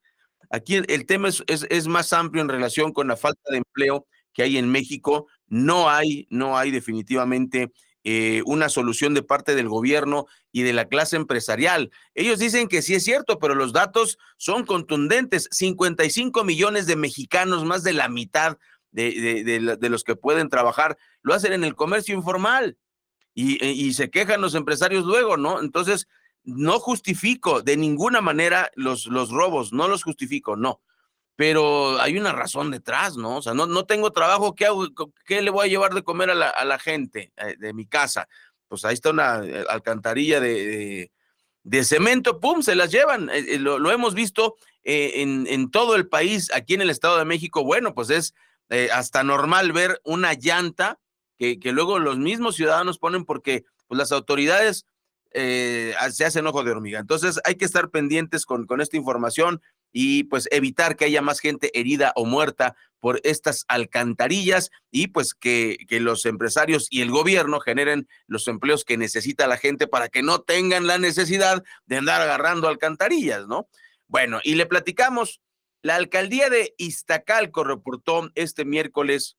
[0.50, 4.42] Aquí el, tema es, es, más amplio en relación con la falta de empleo que
[4.42, 5.26] hay en México.
[5.46, 7.72] No hay, no hay definitivamente
[8.04, 11.90] eh, una solución de parte del gobierno y de la clase empresarial.
[12.14, 15.48] Ellos dicen que sí es cierto, pero los datos son contundentes.
[15.52, 18.58] 55 millones de mexicanos, más de la mitad
[18.92, 19.42] de,
[19.78, 22.76] de, los que pueden trabajar, lo hacen en el comercio informal.
[23.34, 25.60] Y, y, se quejan los empresarios luego, ¿no?
[25.60, 26.06] Entonces,
[26.44, 30.80] no justifico de ninguna manera los, los robos, no los justifico, no.
[31.34, 33.38] Pero hay una razón detrás, ¿no?
[33.38, 34.68] O sea, no, no tengo trabajo, ¿qué,
[35.24, 37.86] ¿qué le voy a llevar de comer a la, a la gente eh, de mi
[37.86, 38.28] casa?
[38.68, 41.10] Pues ahí está una eh, alcantarilla de,
[41.62, 42.62] de, cemento, ¡pum!
[42.62, 43.30] Se las llevan.
[43.32, 47.64] Eh, lo, hemos visto en, en, todo el país, aquí en el Estado de México.
[47.64, 48.34] Bueno, pues es
[48.92, 50.98] hasta normal ver una llanta
[51.36, 54.86] que, que luego los mismos ciudadanos ponen porque pues, las autoridades
[55.34, 56.98] eh, se hace enojo de hormiga.
[56.98, 61.40] Entonces hay que estar pendientes con, con esta información y pues evitar que haya más
[61.40, 67.10] gente herida o muerta por estas alcantarillas y pues que, que, los empresarios y el
[67.10, 71.96] gobierno generen los empleos que necesita la gente para que no tengan la necesidad de
[71.96, 73.68] andar agarrando alcantarillas, ¿no?
[74.06, 75.40] Bueno, y le platicamos,
[75.82, 79.36] la alcaldía de Iztacalco reportó este miércoles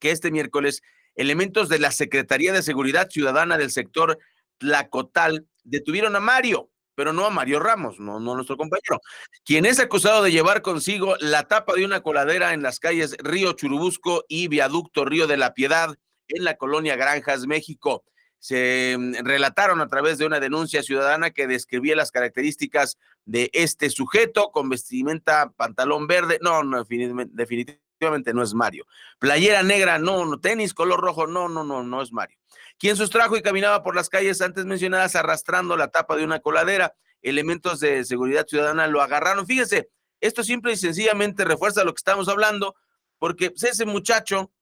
[0.00, 0.82] que este miércoles
[1.14, 4.18] elementos de la Secretaría de Seguridad Ciudadana del sector
[4.58, 9.00] Tlacotal detuvieron a Mario, pero no a Mario Ramos, no, no nuestro compañero,
[9.44, 13.52] quien es acusado de llevar consigo la tapa de una coladera en las calles Río
[13.52, 15.96] Churubusco y Viaducto Río de la Piedad
[16.28, 18.04] en la colonia Granjas, México.
[18.38, 23.90] Se mm, relataron a través de una denuncia ciudadana que describía las características de este
[23.90, 26.38] sujeto con vestimenta pantalón verde.
[26.42, 28.86] No, no definitivamente no es Mario.
[29.18, 32.38] Playera negra, no, no, tenis color rojo, no, no, no, no es Mario
[32.78, 36.94] quien sustrajo y caminaba por las calles antes mencionadas arrastrando la tapa de una coladera.
[37.22, 39.46] Elementos de seguridad ciudadana lo agarraron.
[39.46, 42.76] Fíjese, esto simple y sencillamente refuerza lo que estamos hablando,
[43.18, 44.52] porque pues, ese muchacho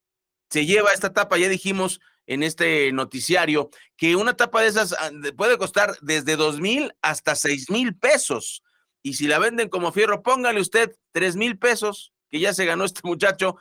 [0.48, 5.10] se lleva esta tapa, ya dijimos en este noticiario, que una tapa de esas ah,
[5.36, 8.62] puede costar desde dos mil hasta seis mil pesos.
[9.02, 12.84] Y si la venden como fierro, póngale usted tres mil pesos, que ya se ganó
[12.84, 13.56] este muchacho.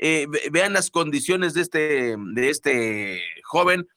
[0.00, 3.88] Eh, vean las condiciones de este, de este joven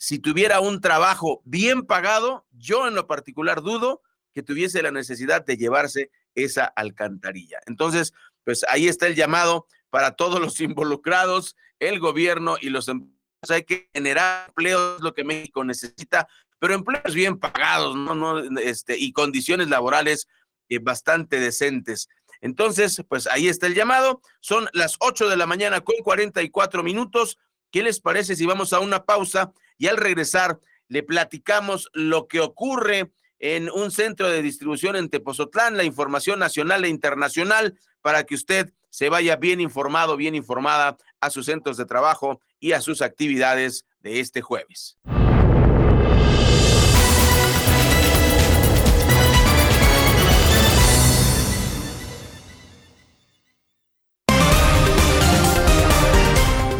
[0.00, 4.00] si tuviera un trabajo bien pagado, yo en lo particular dudo
[4.32, 7.60] que tuviese la necesidad de llevarse esa alcantarilla.
[7.66, 13.19] Entonces, pues ahí está el llamado para todos los involucrados, el gobierno y los empresarios.
[13.48, 16.28] Hay que generar empleos, lo que México necesita,
[16.58, 18.14] pero empleos bien pagados, ¿no?
[18.14, 20.28] no este, y condiciones laborales
[20.68, 22.08] eh, bastante decentes.
[22.42, 24.20] Entonces, pues ahí está el llamado.
[24.40, 27.38] Son las 8 de la mañana con 44 minutos.
[27.70, 32.40] ¿Qué les parece si vamos a una pausa y al regresar le platicamos lo que
[32.40, 38.34] ocurre en un centro de distribución en Tepozotlán, la información nacional e internacional, para que
[38.34, 43.02] usted se vaya bien informado, bien informada a sus centros de trabajo y a sus
[43.02, 44.96] actividades de este jueves.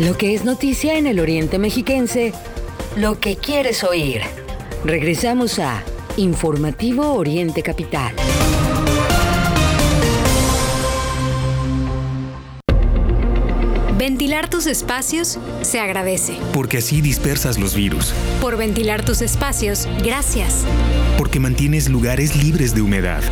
[0.01, 2.33] Lo que es noticia en el Oriente Mexiquense,
[2.97, 4.23] lo que quieres oír.
[4.83, 5.85] Regresamos a
[6.17, 8.15] Informativo Oriente Capital.
[14.21, 16.37] Ventilar tus espacios se agradece.
[16.53, 18.13] Porque así dispersas los virus.
[18.43, 20.67] Por ventilar tus espacios, gracias.
[21.17, 23.23] Porque mantienes lugares libres de humedad.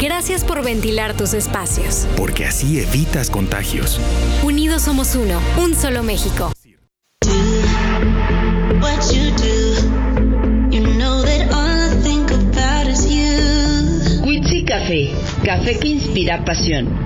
[0.00, 2.06] Gracias por ventilar tus espacios.
[2.16, 3.98] Porque así evitas contagios.
[4.44, 6.52] Unidos somos uno, un solo México.
[14.66, 15.10] Café,
[15.44, 17.05] café que inspira pasión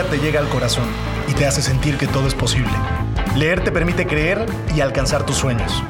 [0.00, 0.86] Te llega al corazón
[1.28, 2.72] y te hace sentir que todo es posible.
[3.36, 5.82] Leer te permite creer y alcanzar tus sueños.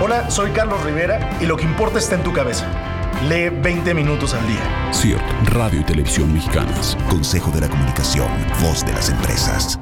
[0.00, 2.66] Hola, soy Carlos Rivera y lo que importa está en tu cabeza.
[3.28, 4.90] Lee 20 minutos al día.
[4.94, 6.96] CIRT, Radio y Televisión Mexicanas.
[7.10, 8.28] Consejo de la Comunicación,
[8.62, 9.81] voz de las empresas.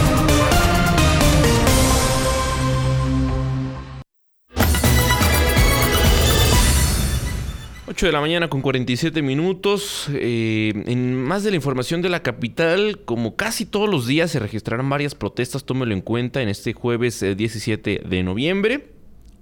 [8.01, 10.09] 8 de la mañana con 47 minutos.
[10.11, 14.39] Eh, en más de la información de la capital, como casi todos los días se
[14.39, 18.87] registrarán varias protestas, tómelo en cuenta, en este jueves 17 eh, de noviembre.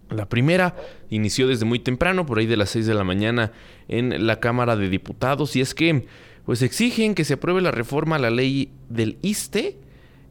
[0.10, 0.76] La primera
[1.10, 3.54] inició desde muy temprano, por ahí de las 6 de la mañana,
[3.88, 6.06] en la Cámara de Diputados, y es que
[6.44, 9.78] pues exigen que se apruebe la reforma a la ley del ISTE,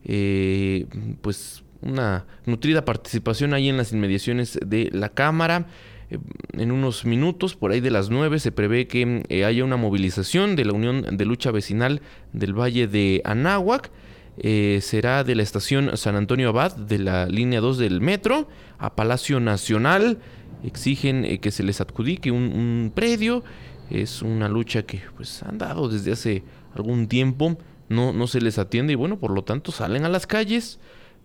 [0.05, 0.85] eh,
[1.23, 5.67] pues una nutrida participación ahí en las inmediaciones de la Cámara.
[6.11, 6.19] Eh,
[6.53, 10.57] en unos minutos, por ahí de las 9, se prevé que eh, haya una movilización
[10.57, 12.01] de la Unión de Lucha Vecinal
[12.33, 13.91] del Valle de Anáhuac.
[14.41, 18.49] Eh, será de la estación San Antonio Abad de la línea 2 del metro
[18.79, 20.19] a Palacio Nacional.
[20.65, 23.43] Exigen que se les adjudique un, predio.
[23.91, 26.43] Es una lucha que pues han dado desde hace
[26.75, 27.59] algún tiempo.
[27.89, 30.79] No, no se les atiende y bueno, por lo tanto salen a las calles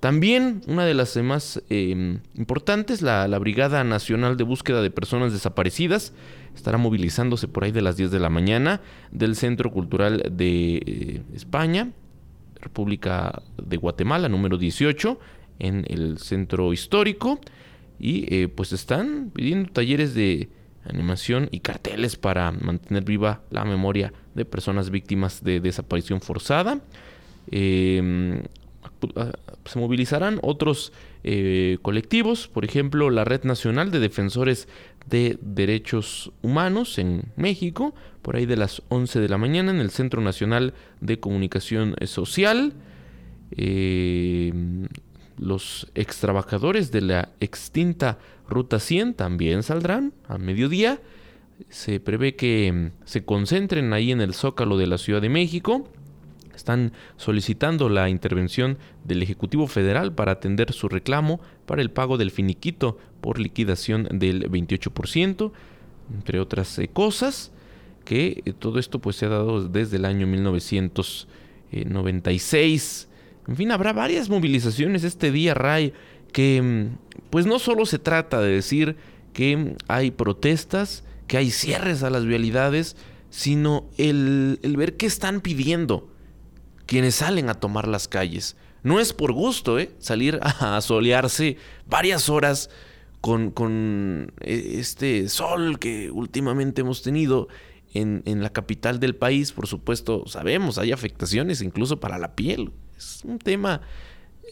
[0.03, 6.11] también una de las más em, importantes, la, Brigada Nacional de Búsqueda de Personas Desaparecidas,
[6.53, 8.81] estará movilizándose por ahí de las 10 de la mañana
[9.11, 11.93] del Centro Cultural de eh, España,
[12.59, 15.17] República de Guatemala, número 18,
[15.59, 17.39] en el centro histórico.
[17.97, 20.49] Y eh, pues están pidiendo talleres de
[20.83, 26.81] animación y carteles para mantener viva la memoria de personas víctimas de desaparición forzada.
[27.51, 28.43] Eh,
[29.65, 30.93] se movilizarán otros
[31.23, 34.67] eh, colectivos, por ejemplo, la Red Nacional de Defensores
[35.07, 39.89] de Derechos Humanos en México, por ahí de las 11 de la mañana en el
[39.89, 42.73] Centro Nacional de Comunicación Social.
[43.51, 44.53] Eh,
[45.37, 50.99] los extrabajadores de la extinta Ruta 100 también saldrán a mediodía.
[51.69, 55.87] Se prevé que mm, se concentren ahí en el Zócalo de la Ciudad de México.
[56.55, 62.31] Están solicitando la intervención del Ejecutivo Federal para atender su reclamo para el pago del
[62.31, 65.51] finiquito por liquidación del 28%,
[66.13, 67.51] entre otras eh, cosas,
[68.05, 73.07] que eh, todo esto pues se ha dado desde el año 1996.
[73.47, 75.93] En fin, habrá varias movilizaciones este día, Ray,
[76.31, 76.97] que mm,
[77.29, 78.95] pues no solo se trata de decir
[79.33, 82.97] que hay protestas, que hay cierres a las vialidades,
[83.29, 86.12] sino el, el ver qué están pidiendo
[86.93, 88.55] quienes salen a tomar las calles.
[88.83, 89.89] No es por gusto, ¿eh?
[89.97, 92.69] Salir a solearse varias horas
[93.19, 97.47] con, con eh, este sol que últimamente hemos tenido
[97.95, 99.53] en, en, la capital del país.
[99.53, 102.71] Por supuesto, sabemos, hay afectaciones incluso para la piel.
[102.95, 103.81] Es un tema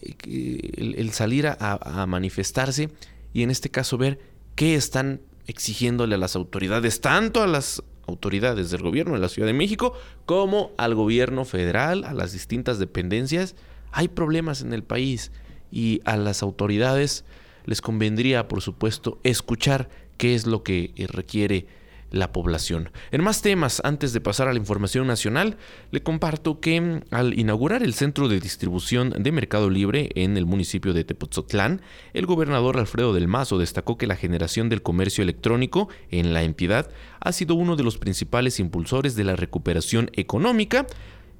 [0.02, 2.90] el, salir a, manifestarse
[3.34, 4.20] y en este caso ver
[4.56, 9.48] qué están exigiéndole a las autoridades, tanto a las autoridades del gobierno de la Ciudad
[9.48, 9.94] de México
[10.26, 13.56] como al gobierno federal, a las distintas dependencias.
[13.92, 15.32] Hay problemas en el país
[15.72, 17.26] y a las autoridades
[17.66, 21.68] les convendría, por supuesto, escuchar qué es lo que requiere
[22.12, 22.92] la población.
[23.12, 25.58] En más temas, antes de pasar a la información nacional,
[25.92, 30.46] le comparto que mm, al inaugurar el centro de distribución de Mercado Libre en el
[30.46, 31.82] municipio de Tepoztlán,
[32.14, 36.90] el gobernador Alfredo del Mazo destacó que la generación del comercio electrónico en la entidad
[37.20, 40.86] ha sido uno de los principales impulsores de la recuperación económica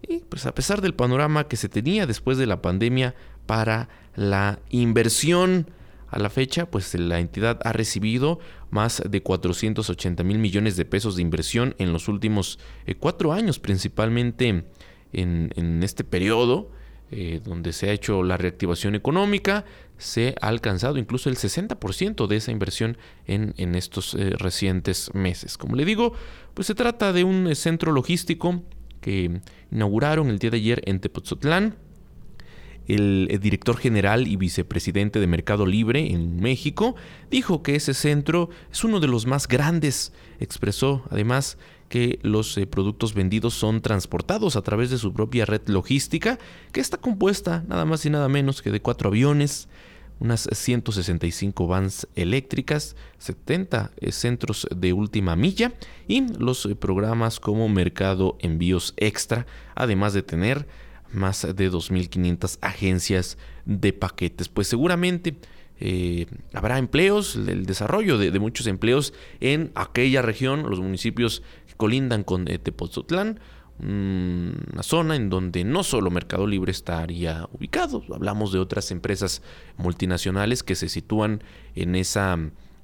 [0.08, 3.14] y pues a pesar del panorama que se tenía después de la pandemia
[3.46, 5.68] para la inversión
[6.12, 8.40] a la fecha, pues la entidad ha recibido
[8.70, 13.60] más de 480 mil millones de pesos de inversión en los últimos eh, cuatro años,
[13.60, 14.66] principalmente
[15.14, 16.70] en, este periodo
[17.12, 19.66] eh, donde se ha hecho la reactivación económica,
[19.98, 25.58] se ha alcanzado incluso el 60% de esa inversión en, estos eh, recientes meses.
[25.58, 26.14] Como le digo,
[26.54, 28.64] pues se trata de un centro logístico
[29.00, 29.42] que
[29.72, 31.78] inauguraron el día de ayer en Tepoztlán,
[32.96, 36.96] el, director general y vicepresidente de Mercado Libre en México,
[37.30, 40.14] dijo que ese centro es uno de los más grandes.
[40.40, 41.58] Expresó además
[41.90, 46.40] que los eh, productos vendidos son transportados a través de su propia red logística,
[46.72, 49.68] que está compuesta nada más y nada menos que de cuatro aviones,
[50.20, 55.74] unas 165 vans eléctricas, 70 eh, centros de última milla
[56.08, 60.68] y los eh, programas como Mercado Envíos Extra, además de tener
[61.14, 64.50] más de 2.500 agencias de paquetes.
[64.50, 65.36] Pues seguramente
[65.80, 72.24] eh, habrá empleos, el desarrollo de, muchos empleos en aquella región, los municipios que colindan
[72.24, 73.40] con eh, Tepoztlán,
[73.80, 79.42] una zona en donde no solo Mercado Libre estaría ubicado, hablamos de otras empresas
[79.78, 81.44] multinacionales que se sitúan
[81.74, 82.38] en esa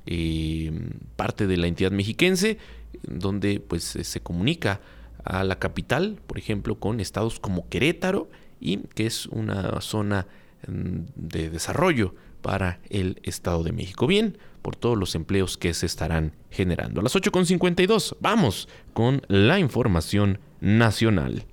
[0.08, 0.72] eh,
[1.16, 2.58] parte de la entidad mexiquense,
[3.04, 4.82] donde pues se comunica
[5.28, 10.28] a la capital, por ejemplo, con estados como Querétaro y que es una zona
[10.68, 14.08] mm, de desarrollo para el Estado de México.
[14.08, 17.02] Bien, por todos los empleos que se estarán generando.
[17.02, 21.46] A las 8.52 vamos con la información nacional.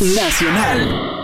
[0.00, 1.16] Nacional.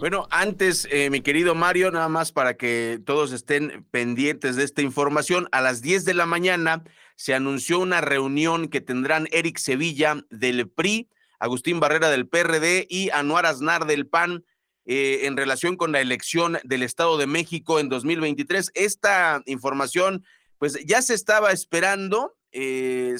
[0.00, 4.82] Bueno, antes, eh, mi querido Mario, nada más para que todos estén pendientes de esta
[4.82, 6.82] información, a las 10 de la mañana
[7.22, 11.08] se anunció una reunión que tendrán Eric Sevilla del PRI,
[11.38, 14.44] Agustín Barrera del PRD y Anuar Aznar del PAN
[14.86, 18.72] eh, en relación con la elección del Estado de México en 2023.
[18.74, 20.24] Esta información,
[20.58, 22.34] pues ya se estaba esperando.
[22.50, 23.14] Eh,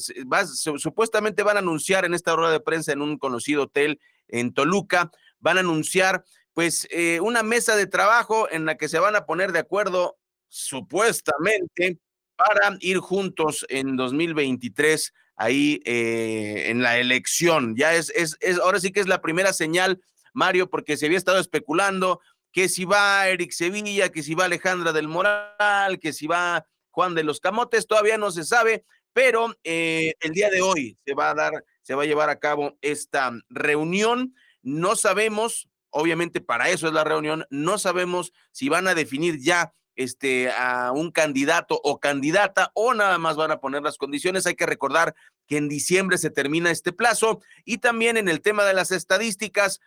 [0.78, 5.12] supuestamente van a anunciar en esta rueda de prensa en un conocido hotel en Toluca,
[5.38, 6.24] van a anunciar
[6.54, 10.18] pues eh, una mesa de trabajo en la que se van a poner de acuerdo
[10.48, 12.00] supuestamente
[12.44, 17.76] para ir juntos en 2023 ahí eh, en la elección.
[17.76, 20.00] Ya es, es, es, ahora sí que es la primera señal,
[20.32, 22.20] Mario, porque se había estado especulando
[22.52, 27.14] que si va Eric Sevilla, que si va Alejandra del Moral, que si va Juan
[27.14, 31.30] de los Camotes, todavía no se sabe, pero eh, el día de hoy se va
[31.30, 34.34] a dar, se va a llevar a cabo esta reunión.
[34.62, 39.72] No sabemos, obviamente para eso es la reunión, no sabemos si van a definir ya
[39.96, 44.46] este, a un candidato o candidata o nada más van a poner las condiciones.
[44.46, 45.14] Hay que recordar
[45.46, 49.80] que en diciembre se termina este plazo y también en el tema de las estadísticas,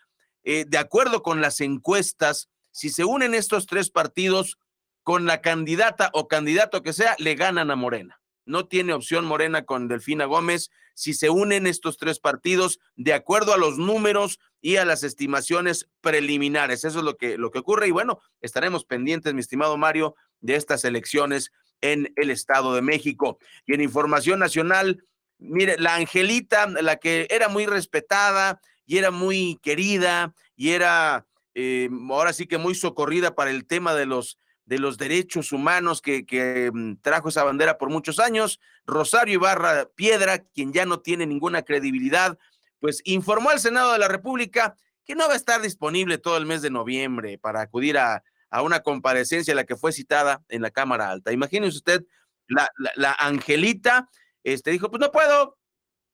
[0.44, 4.58] eh, de acuerdo con las encuestas, si se unen estos tres partidos
[5.04, 9.66] con la candidata o candidato que sea, le ganan a Morena no tiene opción Morena
[9.66, 14.78] con Delfina Gómez si se unen estos tres partidos de acuerdo a los números y
[14.78, 16.86] a las estimaciones preliminares.
[16.86, 20.56] Eso es lo que, lo que ocurre y bueno, estaremos pendientes, mi estimado Mario, de
[20.56, 21.52] estas elecciones
[21.82, 23.38] en el Estado de México.
[23.68, 25.06] Y en información nacional,
[25.38, 31.88] mire, la Angelita, la que era muy respetada y era muy querida y era eh,
[32.10, 36.72] ahora sí que muy socorrida para el tema de los de los derechos humanos que,
[36.74, 41.62] mm, trajo esa bandera por muchos años, Rosario Ibarra Piedra, quien ya no tiene ninguna
[41.62, 42.40] credibilidad,
[42.86, 46.46] pues informó al Senado de la República que no va a estar disponible todo el
[46.46, 48.24] mes de noviembre para acudir a,
[48.62, 51.32] una comparecencia a la que fue citada en la Cámara Alta.
[51.32, 52.06] Imagínese usted,
[52.46, 54.08] la, la, Angelita
[54.44, 55.58] este, dijo, pues no puedo,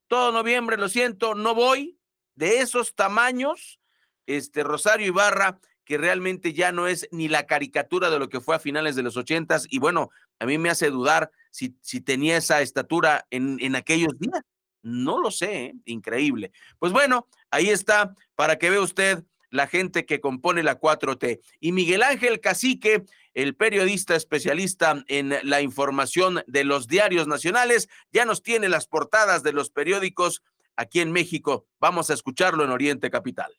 [0.07, 1.99] todo noviembre, lo siento, no voy,
[2.36, 3.82] de esos tamaños,
[4.26, 8.55] este Rosario Ibarra que realmente ya no es ni la caricatura de lo que fue
[8.55, 9.67] a finales de los ochentas.
[9.69, 10.09] Y bueno,
[10.39, 14.41] a mí me hace dudar si, si tenía esa estatura en, en aquellos días.
[14.84, 15.73] No lo sé, ¿eh?
[15.86, 16.51] increíble.
[16.79, 21.41] Pues bueno, ahí está, para que vea usted la gente que compone la 4T.
[21.59, 23.03] Y Miguel Ángel Cacique,
[23.34, 29.43] el periodista especialista en la información de los diarios nacionales, ya nos tiene las portadas
[29.43, 30.41] de los periódicos
[30.75, 31.67] aquí en México.
[31.79, 33.51] Vamos a escucharlo en Oriente Capital.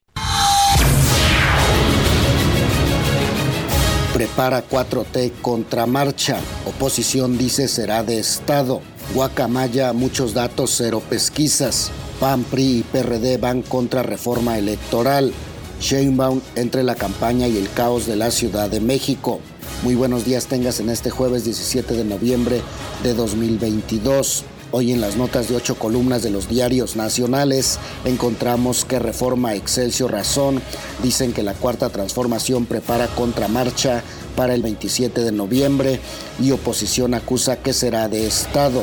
[4.12, 6.38] Prepara 4T contra marcha.
[6.66, 8.82] Oposición dice será de Estado.
[9.14, 11.90] Guacamaya, muchos datos, cero pesquisas.
[12.18, 15.32] PAN, PRI y PRD van contra reforma electoral.
[15.80, 19.40] Sheinbaum entre la campaña y el caos de la Ciudad de México.
[19.82, 22.62] Muy buenos días tengas en este jueves 17 de noviembre
[23.02, 24.44] de 2022.
[24.74, 30.10] Hoy en las notas de ocho columnas de los diarios nacionales encontramos que Reforma Excelsior
[30.10, 30.62] Razón
[31.02, 34.02] dicen que la cuarta transformación prepara contramarcha
[34.34, 36.00] para el 27 de noviembre
[36.40, 38.82] y oposición acusa que será de Estado.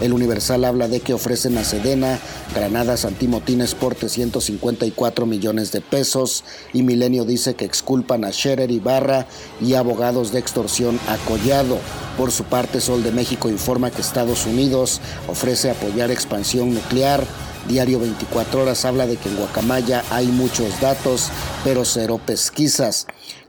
[0.00, 2.18] El Universal habla de que ofrecen a Sedena
[2.54, 8.78] granadas antimotines por 354 millones de pesos y Milenio dice que exculpan a Scherer y
[8.78, 9.26] Barra
[9.60, 11.78] y abogados de extorsión a Collado.
[12.16, 17.26] Por su parte, Sol de México informa que Estados Unidos ofrece apoyar expansión nuclear
[17.68, 21.28] Diario 24 Horas habla de que en Guacamaya hay muchos datos,
[21.64, 23.06] pero cero pesquisas.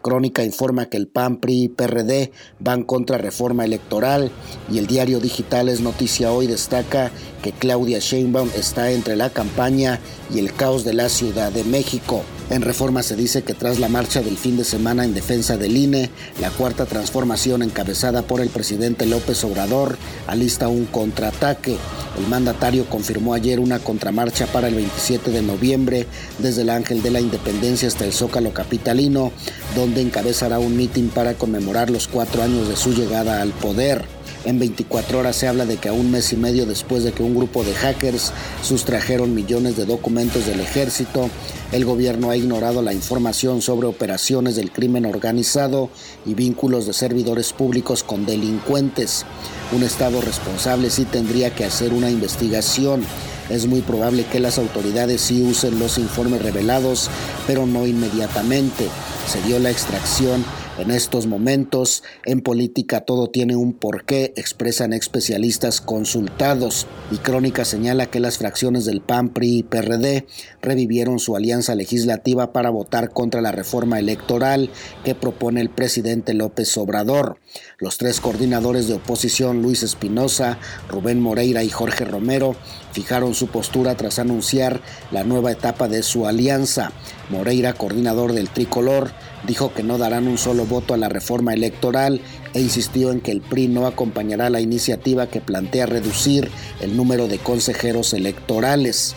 [0.10, 4.32] Crónica informa que el PAN, PRI y PRD van contra reforma electoral
[4.68, 7.12] y el diario digital es noticia hoy destaca
[7.44, 10.00] que Claudia Sheinbaum está entre la campaña
[10.34, 12.24] y el caos de la Ciudad de México.
[12.50, 15.78] En Reforma se dice que tras la marcha del fin de semana en defensa del
[15.78, 16.10] INE,
[16.42, 21.78] la cuarta transformación encabezada por el presidente López Obrador alista un contraataque.
[22.18, 26.08] El mandatario confirmó ayer una contramarcha para el 27 de noviembre
[26.40, 29.32] desde el Ángel de la Independencia hasta el Zócalo Capitalino,
[29.76, 34.19] donde encabezará un mitin para conmemorar los cuatro años de su llegada al poder.
[34.50, 37.22] En 24 horas se habla de que a un mes y medio después de que
[37.22, 38.34] un grupo de hackers
[38.64, 41.30] sustrajeron millones de documentos del ejército,
[41.72, 45.92] el gobierno ha ignorado la información sobre operaciones del crimen organizado
[46.26, 49.24] y vínculos de servidores públicos con delincuentes.
[49.72, 53.06] Un Estado responsable sí tendría que hacer una investigación.
[53.52, 57.12] Es muy probable que las autoridades sí usen los informes revelados,
[57.46, 58.88] pero no inmediatamente.
[59.28, 60.44] Se dio la extracción
[60.80, 68.06] en estos momentos, en política todo tiene un porqué, expresan especialistas consultados, y Crónica señala
[68.06, 70.26] que las fracciones del PAN, PRI y PRD
[70.62, 74.70] revivieron su alianza legislativa para votar contra la reforma electoral
[75.04, 77.40] que propone el presidente López Obrador.
[77.78, 80.60] Los tres coordinadores de oposición, Luis Espinosa,
[80.90, 82.56] Rubén Moreira y Jorge Romero,
[82.92, 86.92] fijaron su postura tras anunciar la nueva etapa de su alianza.
[87.30, 89.12] Moreira, coordinador del tricolor,
[89.48, 92.22] dijo que no darán un solo voto a la reforma electoral
[92.54, 96.50] e insistió en que el PRI no acompañará la iniciativa que plantea reducir
[96.82, 99.16] el número de consejeros electorales.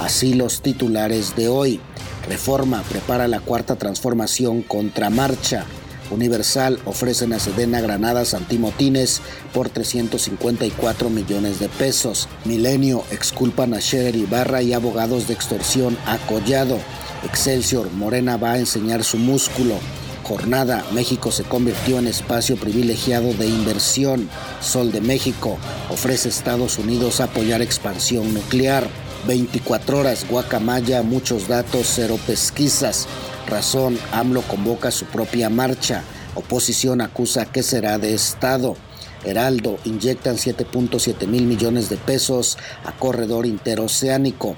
[0.00, 1.80] Así los titulares de hoy.
[2.28, 5.64] Reforma prepara la cuarta transformación contra marcha.
[6.10, 9.20] Universal ofrecen a Sedena granadas antimotines
[9.52, 12.28] por 354 millones de pesos.
[12.44, 16.78] Milenio exculpan a Scherer Ibarra y abogados de extorsión a Collado.
[17.24, 19.74] Excelsior, Morena va a enseñar su músculo.
[20.22, 24.28] Jornada, México se convirtió en espacio privilegiado de inversión.
[24.60, 25.58] Sol de México
[25.90, 28.86] ofrece Estados Unidos apoyar expansión nuclear.
[29.26, 33.08] 24 horas, Guacamaya, muchos datos, cero pesquisas.
[33.48, 36.04] Razón, AMLO convoca su propia marcha.
[36.34, 38.76] Oposición acusa que será de Estado.
[39.24, 44.54] Heraldo, inyectan 7.7 mil millones de pesos a corredor interoceánico.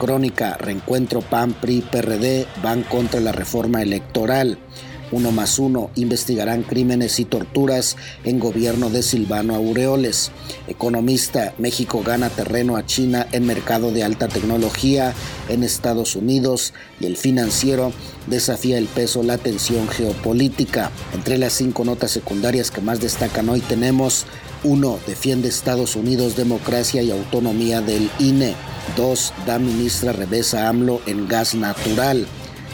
[0.00, 4.58] Crónica, reencuentro PAN, PRI, PRD van contra la reforma electoral.
[5.12, 10.30] Uno más uno investigarán crímenes y torturas en gobierno de Silvano Aureoles.
[10.68, 15.12] Economista, México gana terreno a China en mercado de alta tecnología
[15.48, 17.92] en Estados Unidos y el financiero
[18.26, 20.90] desafía el peso la tensión geopolítica.
[21.12, 24.24] Entre las cinco notas secundarias que más destacan hoy tenemos
[24.64, 25.00] 1.
[25.06, 28.54] Defiende Estados Unidos democracia y autonomía del INE.
[28.96, 29.32] 2.
[29.46, 32.26] Da ministra revesa AMLO en gas natural.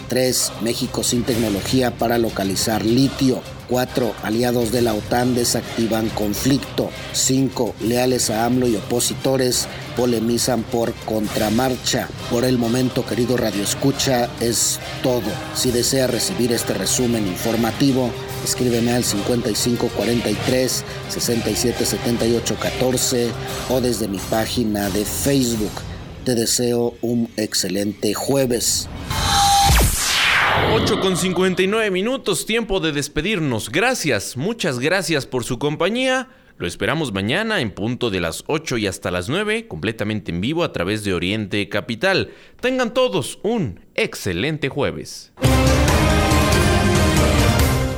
[0.09, 0.53] 3.
[0.62, 3.41] México sin tecnología para localizar litio.
[3.68, 4.14] 4.
[4.22, 6.91] Aliados de la OTAN desactivan conflicto.
[7.12, 7.74] 5.
[7.80, 9.66] Leales a AMLO y opositores
[9.97, 12.09] polemizan por contramarcha.
[12.30, 15.22] Por el momento, querido Radio Escucha, es todo.
[15.55, 18.11] Si desea recibir este resumen informativo,
[18.47, 23.30] escríbeme al 5543 677814
[23.68, 25.72] o desde mi página de Facebook.
[26.24, 28.88] Te deseo un excelente jueves.
[30.72, 33.70] 8 con 59 minutos, tiempo de despedirnos.
[33.70, 36.28] Gracias, muchas gracias por su compañía.
[36.59, 40.64] Lo esperamos mañana en punto de las 8 y hasta las 9, completamente en vivo
[40.64, 42.30] a través de Oriente Capital.
[42.61, 45.32] Tengan todos un excelente jueves.